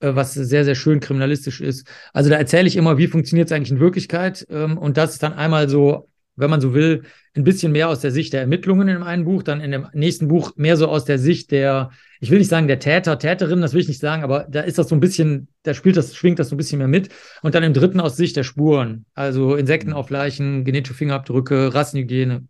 äh, 0.01 0.09
äh, 0.09 0.15
was 0.15 0.35
sehr, 0.35 0.65
sehr 0.65 0.75
schön 0.75 1.01
kriminalistisch 1.01 1.61
ist. 1.61 1.89
Also 2.13 2.31
da 2.31 2.37
erzähle 2.37 2.69
ich 2.69 2.77
immer, 2.77 2.99
wie 2.99 3.09
funktioniert 3.09 3.49
es 3.49 3.53
eigentlich 3.53 3.73
in 3.73 3.81
Wirklichkeit. 3.81 4.47
Ähm, 4.51 4.79
und 4.79 4.97
das 4.97 5.15
ist 5.15 5.23
dann 5.23 5.33
einmal 5.33 5.69
so, 5.69 6.09
wenn 6.37 6.51
man 6.51 6.61
so 6.61 6.75
will, 6.75 7.03
ein 7.35 7.45
bisschen 7.45 7.73
mehr 7.73 7.89
aus 7.89 8.01
der 8.01 8.11
Sicht 8.11 8.33
der 8.33 8.43
Ermittlungen 8.43 8.89
in 8.89 9.03
einem 9.03 9.25
Buch, 9.25 9.43
dann 9.43 9.61
in 9.61 9.71
dem 9.71 9.87
nächsten 9.95 10.29
Buch 10.29 10.53
mehr 10.57 10.77
so 10.77 10.89
aus 10.89 11.05
der 11.05 11.19
Sicht 11.19 11.53
der 11.53 11.91
ich 12.21 12.31
will 12.31 12.39
nicht 12.39 12.49
sagen 12.49 12.69
der 12.69 12.79
Täter, 12.79 13.19
Täterin, 13.19 13.63
das 13.63 13.73
will 13.73 13.81
ich 13.81 13.89
nicht 13.89 14.01
sagen, 14.01 14.23
aber 14.23 14.47
da 14.49 14.61
ist 14.61 14.77
das 14.79 14.89
so 14.89 14.95
ein 14.95 15.01
bisschen, 15.01 15.49
da 15.63 15.73
spielt 15.73 15.97
das, 15.97 16.15
schwingt 16.15 16.39
das 16.39 16.51
so 16.51 16.55
ein 16.55 16.59
bisschen 16.59 16.79
mehr 16.79 16.89
mit. 16.89 17.09
Und 17.43 17.55
dann 17.55 17.63
im 17.63 17.73
dritten 17.73 17.99
aus 17.99 18.17
Sicht 18.17 18.37
der 18.37 18.45
Spuren, 18.45 19.07
also 19.15 19.57
Insekten 19.57 19.95
auf 19.95 20.11
Leichen, 20.11 20.65
genetische 20.65 20.95
Fingerabdrücke, 20.95 21.75
Rassenhygiene. 21.75 22.47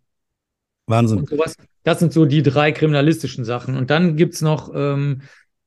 Wahnsinn. 0.87 1.19
Und 1.19 1.29
sowas. 1.29 1.55
Das 1.83 1.99
sind 1.99 2.11
so 2.11 2.25
die 2.25 2.43
drei 2.43 2.73
kriminalistischen 2.73 3.45
Sachen. 3.45 3.77
Und 3.77 3.89
dann 3.89 4.17
gibt's 4.17 4.41
noch, 4.41 4.71
ähm, 4.75 5.21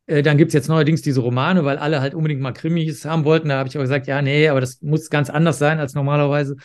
äh, 0.06 0.22
dann 0.22 0.36
gibt's 0.36 0.52
jetzt 0.52 0.68
neuerdings 0.68 1.00
diese 1.00 1.22
Romane, 1.22 1.64
weil 1.64 1.78
alle 1.78 2.02
halt 2.02 2.14
unbedingt 2.14 2.42
mal 2.42 2.52
Krimis 2.52 3.06
haben 3.06 3.24
wollten. 3.24 3.48
Da 3.48 3.56
habe 3.56 3.70
ich 3.70 3.74
aber 3.74 3.84
gesagt, 3.84 4.06
ja, 4.06 4.20
nee, 4.20 4.48
aber 4.48 4.60
das 4.60 4.82
muss 4.82 5.08
ganz 5.08 5.30
anders 5.30 5.58
sein 5.58 5.80
als 5.80 5.94
normalerweise. 5.94 6.56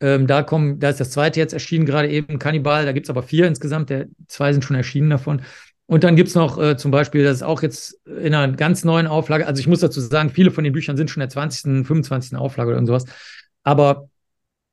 Ähm, 0.00 0.26
da 0.26 0.42
kommen, 0.42 0.80
da 0.80 0.90
ist 0.90 1.00
das 1.00 1.12
zweite 1.12 1.40
jetzt 1.40 1.54
erschienen, 1.54 1.86
gerade 1.86 2.10
eben 2.10 2.38
Kannibal, 2.38 2.84
da 2.84 2.92
gibt's 2.92 3.08
aber 3.08 3.22
vier 3.22 3.46
insgesamt, 3.46 3.88
der, 3.88 4.06
zwei 4.28 4.52
sind 4.52 4.62
schon 4.62 4.76
erschienen 4.76 5.08
davon. 5.08 5.40
Und 5.86 6.02
dann 6.02 6.16
gibt 6.16 6.30
es 6.30 6.34
noch 6.34 6.58
äh, 6.58 6.76
zum 6.76 6.90
Beispiel, 6.90 7.24
das 7.24 7.36
ist 7.36 7.42
auch 7.42 7.62
jetzt 7.62 8.00
in 8.06 8.34
einer 8.34 8.56
ganz 8.56 8.84
neuen 8.84 9.06
Auflage, 9.06 9.46
also 9.46 9.60
ich 9.60 9.66
muss 9.66 9.80
dazu 9.80 10.00
sagen, 10.00 10.30
viele 10.30 10.50
von 10.50 10.64
den 10.64 10.72
Büchern 10.72 10.96
sind 10.96 11.10
schon 11.10 11.22
in 11.22 11.28
der 11.28 11.30
20., 11.30 11.86
25. 11.86 12.38
Auflage 12.38 12.70
oder 12.70 12.86
sowas. 12.86 13.04
Aber 13.64 14.08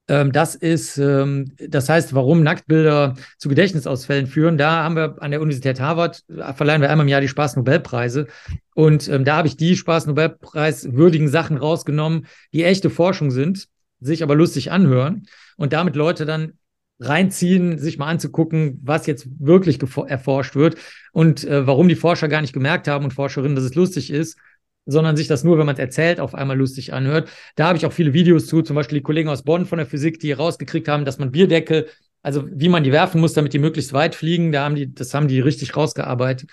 ähm, 0.08 0.32
das 0.32 0.56
ist, 0.56 0.98
ähm, 0.98 1.54
das 1.58 1.88
heißt, 1.88 2.14
warum 2.14 2.44
Nacktbilder 2.44 3.16
zu 3.38 3.50
Gedächtnisausfällen 3.50 4.28
führen. 4.28 4.58
Da 4.58 4.84
haben 4.84 4.96
wir 4.96 5.16
an 5.22 5.32
der 5.32 5.42
Universität 5.42 5.80
Harvard, 5.80 6.24
äh, 6.30 6.54
verleihen 6.54 6.82
wir 6.82 6.90
einmal 6.90 7.06
im 7.06 7.10
Jahr 7.10 7.22
die 7.22 7.28
Spaß-Nobelpreise. 7.28 8.28
Und 8.74 9.08
ähm, 9.08 9.26
da 9.26 9.38
habe 9.38 9.48
ich 9.48 9.58
die 9.58 9.76
Spaß-Nobelpreis 9.78 10.94
würdigen 10.94 11.28
Sachen 11.28 11.58
rausgenommen, 11.58 12.28
die 12.52 12.64
echte 12.64 12.90
Forschung 12.90 13.32
sind, 13.32 13.68
sich 14.00 14.24
aber 14.24 14.36
lustig 14.36 14.72
anhören 14.72 15.28
und 15.56 15.72
damit 15.72 15.96
Leute 15.96 16.26
dann 16.26 16.54
reinziehen, 17.02 17.80
sich 17.80 17.98
mal 17.98 18.08
anzugucken, 18.08 18.80
was 18.84 19.08
jetzt 19.08 19.28
wirklich 19.40 19.80
erforscht 20.08 20.56
wird 20.56 20.76
und 21.12 21.44
äh, 21.44 21.66
warum 21.66 21.88
die 21.88 21.96
Forscher 21.96 22.28
gar 22.28 22.42
nicht 22.42 22.54
gemerkt 22.54 22.88
haben 22.88 23.06
und 23.06 23.14
Forscherinnen, 23.14 23.56
dass 23.56 23.66
es 23.66 23.76
lustig 23.76 24.12
ist, 24.12 24.38
sondern 24.86 25.18
sich 25.18 25.28
das 25.28 25.44
nur, 25.44 25.58
wenn 25.58 25.66
man 25.66 25.76
es 25.76 25.80
erzählt, 25.80 26.20
auf 26.20 26.36
einmal 26.36 26.58
lustig 26.58 26.94
anhört. 26.94 27.30
Da 27.56 27.68
habe 27.68 27.78
ich 27.78 27.86
auch 27.86 27.94
viele 27.94 28.14
Videos 28.14 28.48
zu, 28.48 28.62
zum 28.62 28.76
Beispiel 28.76 29.00
die 29.00 29.04
Kollegen 29.04 29.30
aus 29.30 29.44
Bonn 29.44 29.66
von 29.66 29.78
der 29.78 29.88
Physik, 29.88 30.20
die 30.20 30.32
rausgekriegt 30.32 30.88
haben, 30.88 31.06
dass 31.06 31.18
man 31.18 31.32
Bierdeckel, 31.32 31.88
also 32.22 32.48
wie 32.52 32.70
man 32.70 32.84
die 32.84 32.92
werfen 32.92 33.20
muss, 33.20 33.34
damit 33.34 33.54
die 33.54 33.60
möglichst 33.60 33.94
weit 33.94 34.16
fliegen, 34.16 34.52
da 34.52 34.64
haben 34.66 34.76
die, 34.76 34.94
das 34.94 35.14
haben 35.14 35.28
die 35.28 35.40
richtig 35.40 35.76
rausgearbeitet. 35.76 36.50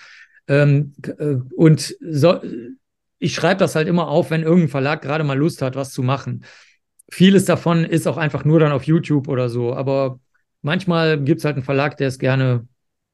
Ähm, 0.47 0.93
äh, 1.03 1.35
und 1.55 1.95
so, 2.01 2.39
ich 3.19 3.35
schreibe 3.35 3.59
das 3.59 3.75
halt 3.75 3.87
immer 3.87 4.07
auf, 4.07 4.31
wenn 4.31 4.43
irgendein 4.43 4.69
Verlag 4.69 5.01
gerade 5.01 5.23
mal 5.23 5.37
Lust 5.37 5.61
hat, 5.61 5.75
was 5.75 5.91
zu 5.91 6.01
machen. 6.01 6.43
Vieles 7.11 7.45
davon 7.45 7.85
ist 7.85 8.07
auch 8.07 8.17
einfach 8.17 8.45
nur 8.45 8.59
dann 8.59 8.71
auf 8.71 8.83
YouTube 8.83 9.27
oder 9.27 9.49
so, 9.49 9.73
aber 9.73 10.19
manchmal 10.61 11.21
gibt 11.23 11.39
es 11.39 11.45
halt 11.45 11.55
einen 11.55 11.65
Verlag, 11.65 11.97
der 11.97 12.07
es 12.07 12.19
gerne 12.19 12.67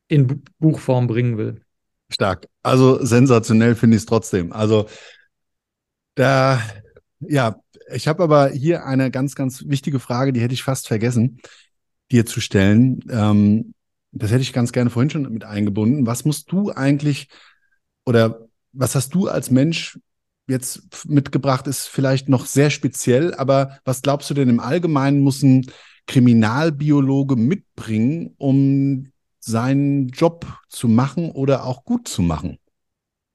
in 0.08 0.44
Buchform 0.60 1.08
bringen 1.08 1.38
will. 1.38 1.62
Stark. 2.10 2.48
Also 2.62 3.04
sensationell 3.04 3.76
finde 3.76 3.98
ich 3.98 4.04
es 4.04 4.06
trotzdem. 4.06 4.52
Also 4.52 4.88
da, 6.16 6.62
ja, 7.20 7.60
ich 7.92 8.08
habe 8.08 8.24
aber 8.24 8.50
hier 8.50 8.86
eine 8.86 9.12
ganz, 9.12 9.36
ganz 9.36 9.64
wichtige 9.68 10.00
Frage, 10.00 10.34
die 10.34 10.42
hätte 10.42 10.54
ich 10.54 10.64
fast 10.64 10.88
vergessen, 10.88 11.40
dir 12.12 12.26
zu 12.26 12.42
stellen. 12.42 13.00
Ähm, 13.10 13.74
das 14.12 14.32
hätte 14.32 14.42
ich 14.42 14.54
ganz 14.54 14.72
gerne 14.72 14.90
vorhin 14.90 15.10
schon 15.10 15.32
mit 15.34 15.44
eingebunden. 15.44 16.06
Was 16.06 16.26
musst 16.26 16.52
du 16.52 16.72
eigentlich 16.72 17.28
oder 18.06 18.48
was 18.72 18.96
hast 18.96 19.14
du 19.14 19.28
als 19.28 19.52
Mensch 19.52 20.00
jetzt 20.48 21.08
mitgebracht, 21.08 21.68
ist 21.68 21.88
vielleicht 21.88 22.30
noch 22.30 22.46
sehr 22.46 22.70
speziell, 22.70 23.34
aber 23.34 23.80
was 23.84 24.02
glaubst 24.02 24.30
du 24.30 24.34
denn 24.34 24.50
im 24.50 24.60
Allgemeinen 24.60 25.22
muss 25.22 25.42
ein 25.42 25.66
Kriminalbiologe 26.08 27.36
mitbringen, 27.36 28.34
um 28.38 29.12
seinen 29.40 30.10
Job 30.10 30.46
zu 30.70 30.88
machen 30.88 31.32
oder 31.32 31.66
auch 31.66 31.84
gut 31.84 32.08
zu 32.08 32.22
machen? 32.22 32.58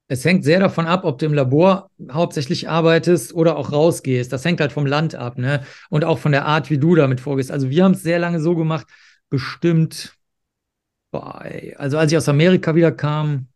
Es 0.09 0.25
hängt 0.25 0.43
sehr 0.43 0.59
davon 0.59 0.87
ab, 0.87 1.05
ob 1.05 1.19
du 1.19 1.27
im 1.27 1.35
Labor 1.35 1.89
hauptsächlich 2.11 2.69
arbeitest 2.69 3.33
oder 3.33 3.57
auch 3.57 3.71
rausgehst. 3.71 4.33
Das 4.33 4.45
hängt 4.45 4.61
halt 4.61 4.73
vom 4.73 4.87
Land 4.87 5.15
ab, 5.15 5.39
ne? 5.39 5.63
Und 5.89 6.05
auch 6.05 6.19
von 6.19 6.33
der 6.33 6.47
Art, 6.47 6.69
wie 6.69 6.79
du 6.79 6.97
damit 6.97 7.21
vorgehst. 7.21 7.53
Also 7.53 7.71
wir 7.71 7.85
haben 7.85 7.93
es 7.93 8.03
sehr 8.03 8.19
lange 8.19 8.41
so 8.41 8.57
gemacht, 8.57 8.89
bestimmt, 9.29 10.17
boah, 11.13 11.45
also 11.77 11.97
als 11.97 12.11
ich 12.11 12.19
aus 12.19 12.29
Amerika 12.29 12.75
wieder 12.75 12.91
kam, 12.91 13.47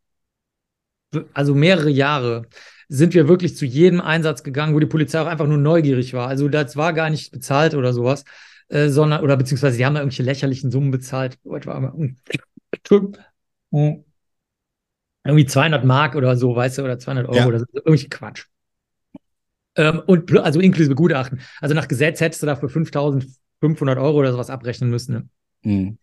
also 1.33 1.55
mehrere 1.55 1.91
Jahre, 1.91 2.47
sind 2.89 3.15
wir 3.15 3.27
wirklich 3.27 3.57
zu 3.57 3.67
jedem 3.67 4.01
Einsatz 4.01 4.45
gegangen, 4.45 4.75
wo 4.75 4.79
die 4.79 4.87
Polizei 4.87 5.21
auch 5.21 5.27
einfach 5.27 5.47
nur 5.47 5.59
neugierig 5.59 6.15
war. 6.15 6.29
Also 6.29 6.49
das 6.49 6.77
war 6.77 6.93
gar 6.93 7.11
nicht 7.11 7.33
bezahlt 7.33 7.75
oder 7.75 7.93
sowas. 7.93 8.25
Äh, 8.69 8.89
sondern, 8.89 9.23
oder 9.23 9.37
beziehungsweise 9.37 9.77
die 9.77 9.85
haben 9.85 9.95
ja 9.95 10.01
irgendwelche 10.01 10.23
lächerlichen 10.23 10.71
Summen 10.71 10.91
bezahlt. 10.91 11.39
irgendwie 15.25 15.47
200 15.47 15.85
Mark 15.85 16.15
oder 16.17 16.37
so, 16.37 16.55
weißt 16.55 16.79
du, 16.79 16.83
oder 16.83 16.99
200 16.99 17.27
Euro 17.27 17.39
Ja. 17.39 17.47
oder 17.47 17.61
so, 17.61 17.67
irgendwie 17.73 18.09
Quatsch. 18.09 18.47
Ähm, 19.77 20.03
und 20.07 20.37
also 20.39 20.61
inklusive 20.61 20.95
Gutachten. 20.95 21.41
Also 21.61 21.75
nach 21.75 21.89
Gesetz 21.89 22.21
hättest 22.21 22.43
du 22.43 22.47
dafür 22.47 22.69
5.500 22.69 24.01
Euro 24.01 24.19
oder 24.19 24.33
sowas 24.33 24.51
abrechnen 24.51 24.91
müssen. 24.91 25.13
Ne? 25.13 25.29
Mhm. 25.63 25.99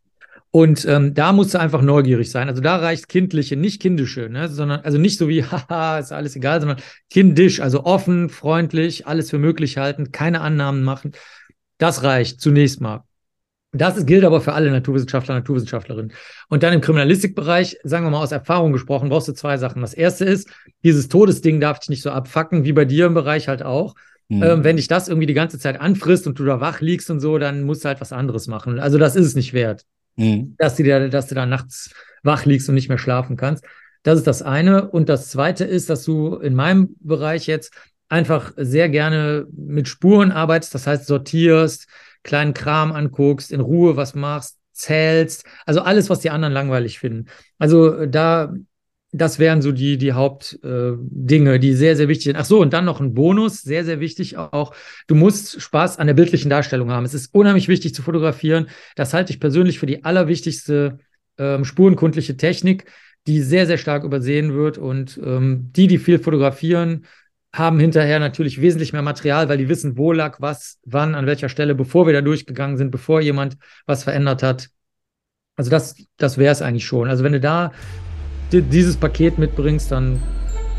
Und 0.53 0.85
ähm, 0.85 1.13
da 1.13 1.31
musst 1.31 1.53
du 1.53 1.59
einfach 1.59 1.81
neugierig 1.81 2.29
sein. 2.29 2.49
Also 2.49 2.61
da 2.61 2.75
reicht 2.75 3.07
kindliche, 3.07 3.55
nicht 3.55 3.81
kindische, 3.81 4.27
ne? 4.27 4.49
sondern 4.49 4.81
also 4.81 4.97
nicht 4.97 5.17
so 5.17 5.29
wie, 5.29 5.43
haha, 5.45 5.99
ist 5.99 6.11
alles 6.11 6.35
egal, 6.35 6.59
sondern 6.59 6.79
kindisch, 7.09 7.61
also 7.61 7.85
offen, 7.85 8.27
freundlich, 8.27 9.07
alles 9.07 9.29
für 9.29 9.39
möglich 9.39 9.77
halten, 9.77 10.11
keine 10.11 10.41
Annahmen 10.41 10.83
machen. 10.83 11.13
Das 11.81 12.03
reicht 12.03 12.39
zunächst 12.39 12.79
mal. 12.79 13.03
Das 13.71 14.05
gilt 14.05 14.23
aber 14.23 14.39
für 14.39 14.53
alle 14.53 14.69
Naturwissenschaftler, 14.69 15.33
Naturwissenschaftlerinnen. 15.33 16.13
Und 16.47 16.61
dann 16.61 16.73
im 16.73 16.81
Kriminalistikbereich, 16.81 17.77
sagen 17.83 18.05
wir 18.05 18.11
mal 18.11 18.21
aus 18.21 18.31
Erfahrung 18.31 18.71
gesprochen, 18.71 19.09
brauchst 19.09 19.29
du 19.29 19.33
zwei 19.33 19.57
Sachen. 19.57 19.81
Das 19.81 19.95
erste 19.95 20.25
ist, 20.25 20.47
dieses 20.83 21.07
Todesding 21.07 21.59
darf 21.59 21.79
dich 21.79 21.89
nicht 21.89 22.03
so 22.03 22.11
abfacken, 22.11 22.65
wie 22.65 22.73
bei 22.73 22.85
dir 22.85 23.07
im 23.07 23.15
Bereich 23.15 23.47
halt 23.47 23.63
auch. 23.63 23.95
Mhm. 24.29 24.43
Ähm, 24.43 24.63
wenn 24.63 24.75
dich 24.75 24.89
das 24.89 25.07
irgendwie 25.07 25.25
die 25.25 25.33
ganze 25.33 25.57
Zeit 25.57 25.81
anfrisst 25.81 26.27
und 26.27 26.37
du 26.37 26.45
da 26.45 26.61
wach 26.61 26.81
liegst 26.81 27.09
und 27.09 27.19
so, 27.19 27.39
dann 27.39 27.63
musst 27.63 27.83
du 27.83 27.87
halt 27.87 27.99
was 27.99 28.13
anderes 28.13 28.45
machen. 28.45 28.79
Also 28.79 28.99
das 28.99 29.15
ist 29.15 29.25
es 29.25 29.35
nicht 29.35 29.53
wert 29.53 29.85
Mhm. 30.17 30.55
dass 30.59 30.75
du, 30.75 30.83
da, 30.83 31.07
dass 31.07 31.27
du 31.27 31.35
da 31.35 31.45
nachts 31.47 31.95
wach 32.21 32.45
liegst 32.45 32.69
und 32.69 32.75
nicht 32.75 32.89
mehr 32.89 32.99
schlafen 32.99 33.37
kannst. 33.37 33.63
Das 34.03 34.19
ist 34.19 34.27
das 34.27 34.43
eine. 34.43 34.87
Und 34.91 35.09
das 35.09 35.29
zweite 35.29 35.63
ist, 35.63 35.89
dass 35.89 36.03
du 36.03 36.35
in 36.35 36.53
meinem 36.53 36.95
Bereich 36.99 37.47
jetzt 37.47 37.73
einfach 38.11 38.51
sehr 38.57 38.89
gerne 38.89 39.47
mit 39.55 39.87
Spuren 39.87 40.31
arbeitest, 40.31 40.75
das 40.75 40.85
heißt 40.85 41.07
sortierst, 41.07 41.87
kleinen 42.23 42.53
Kram 42.53 42.91
anguckst, 42.91 43.51
in 43.51 43.61
Ruhe 43.61 43.95
was 43.95 44.15
machst, 44.15 44.57
zählst, 44.73 45.45
also 45.65 45.81
alles, 45.81 46.09
was 46.09 46.19
die 46.19 46.29
anderen 46.29 46.53
langweilig 46.53 46.99
finden. 46.99 47.27
Also 47.57 47.93
äh, 47.95 48.09
da, 48.09 48.53
das 49.13 49.39
wären 49.39 49.61
so 49.61 49.71
die, 49.71 49.97
die 49.97 50.13
Hauptdinge, 50.13 51.55
äh, 51.55 51.59
die 51.59 51.73
sehr, 51.73 51.95
sehr 51.95 52.07
wichtig 52.07 52.25
sind. 52.25 52.35
Ach 52.35 52.45
so, 52.45 52.61
und 52.61 52.73
dann 52.73 52.85
noch 52.85 52.99
ein 52.99 53.13
Bonus, 53.13 53.61
sehr, 53.61 53.85
sehr 53.85 53.99
wichtig 53.99 54.37
auch. 54.37 54.73
Du 55.07 55.15
musst 55.15 55.61
Spaß 55.61 55.99
an 55.99 56.07
der 56.07 56.13
bildlichen 56.13 56.49
Darstellung 56.49 56.91
haben. 56.91 57.05
Es 57.05 57.13
ist 57.13 57.33
unheimlich 57.33 57.67
wichtig 57.67 57.93
zu 57.93 58.01
fotografieren. 58.01 58.67
Das 58.95 59.13
halte 59.13 59.31
ich 59.31 59.39
persönlich 59.39 59.79
für 59.79 59.85
die 59.85 60.03
allerwichtigste 60.03 60.99
ähm, 61.37 61.65
spurenkundliche 61.65 62.37
Technik, 62.37 62.85
die 63.27 63.41
sehr, 63.41 63.67
sehr 63.67 63.77
stark 63.77 64.03
übersehen 64.03 64.53
wird. 64.53 64.77
Und 64.77 65.19
ähm, 65.23 65.71
die, 65.75 65.87
die 65.87 65.97
viel 65.97 66.19
fotografieren, 66.19 67.05
haben 67.53 67.79
hinterher 67.79 68.19
natürlich 68.19 68.61
wesentlich 68.61 68.93
mehr 68.93 69.01
Material, 69.01 69.49
weil 69.49 69.57
die 69.57 69.67
wissen, 69.69 69.97
wo 69.97 70.13
lag 70.13 70.37
was, 70.39 70.77
wann, 70.85 71.15
an 71.15 71.25
welcher 71.25 71.49
Stelle, 71.49 71.75
bevor 71.75 72.05
wir 72.07 72.13
da 72.13 72.21
durchgegangen 72.21 72.77
sind, 72.77 72.91
bevor 72.91 73.19
jemand 73.21 73.57
was 73.85 74.03
verändert 74.03 74.41
hat. 74.41 74.69
Also 75.57 75.69
das, 75.69 75.95
das 76.17 76.37
wäre 76.37 76.51
es 76.53 76.61
eigentlich 76.61 76.85
schon. 76.85 77.09
Also 77.09 77.23
wenn 77.25 77.33
du 77.33 77.39
da 77.41 77.71
di- 78.53 78.61
dieses 78.61 78.95
Paket 78.97 79.37
mitbringst, 79.37 79.91
dann 79.91 80.19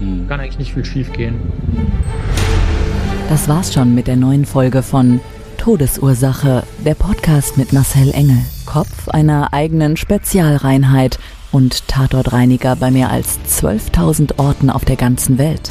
Mhm. 0.01 0.27
kann 0.29 0.41
eigentlich 0.41 0.59
nicht 0.59 0.73
viel 0.73 0.85
schief 0.85 1.13
gehen. 1.13 1.35
Das 3.29 3.49
war's 3.49 3.73
schon 3.73 3.95
mit 3.95 4.07
der 4.07 4.17
neuen 4.17 4.45
Folge 4.47 4.83
von 4.83 5.21
Todesursache, 5.59 6.65
der 6.85 6.95
Podcast 6.95 7.57
mit 7.59 7.73
Marcel 7.73 8.11
Engel. 8.13 8.39
Kopf 8.67 9.09
einer 9.09 9.53
eigenen 9.53 9.97
Spezialreinheit 9.97 11.19
und 11.53 11.87
Tatortreiniger 11.87 12.75
bei 12.77 12.91
mehr 12.91 13.11
als 13.11 13.39
12.000 13.47 14.39
Orten 14.39 14.71
auf 14.71 14.85
der 14.85 14.97
ganzen 14.97 15.39
Welt. 15.39 15.71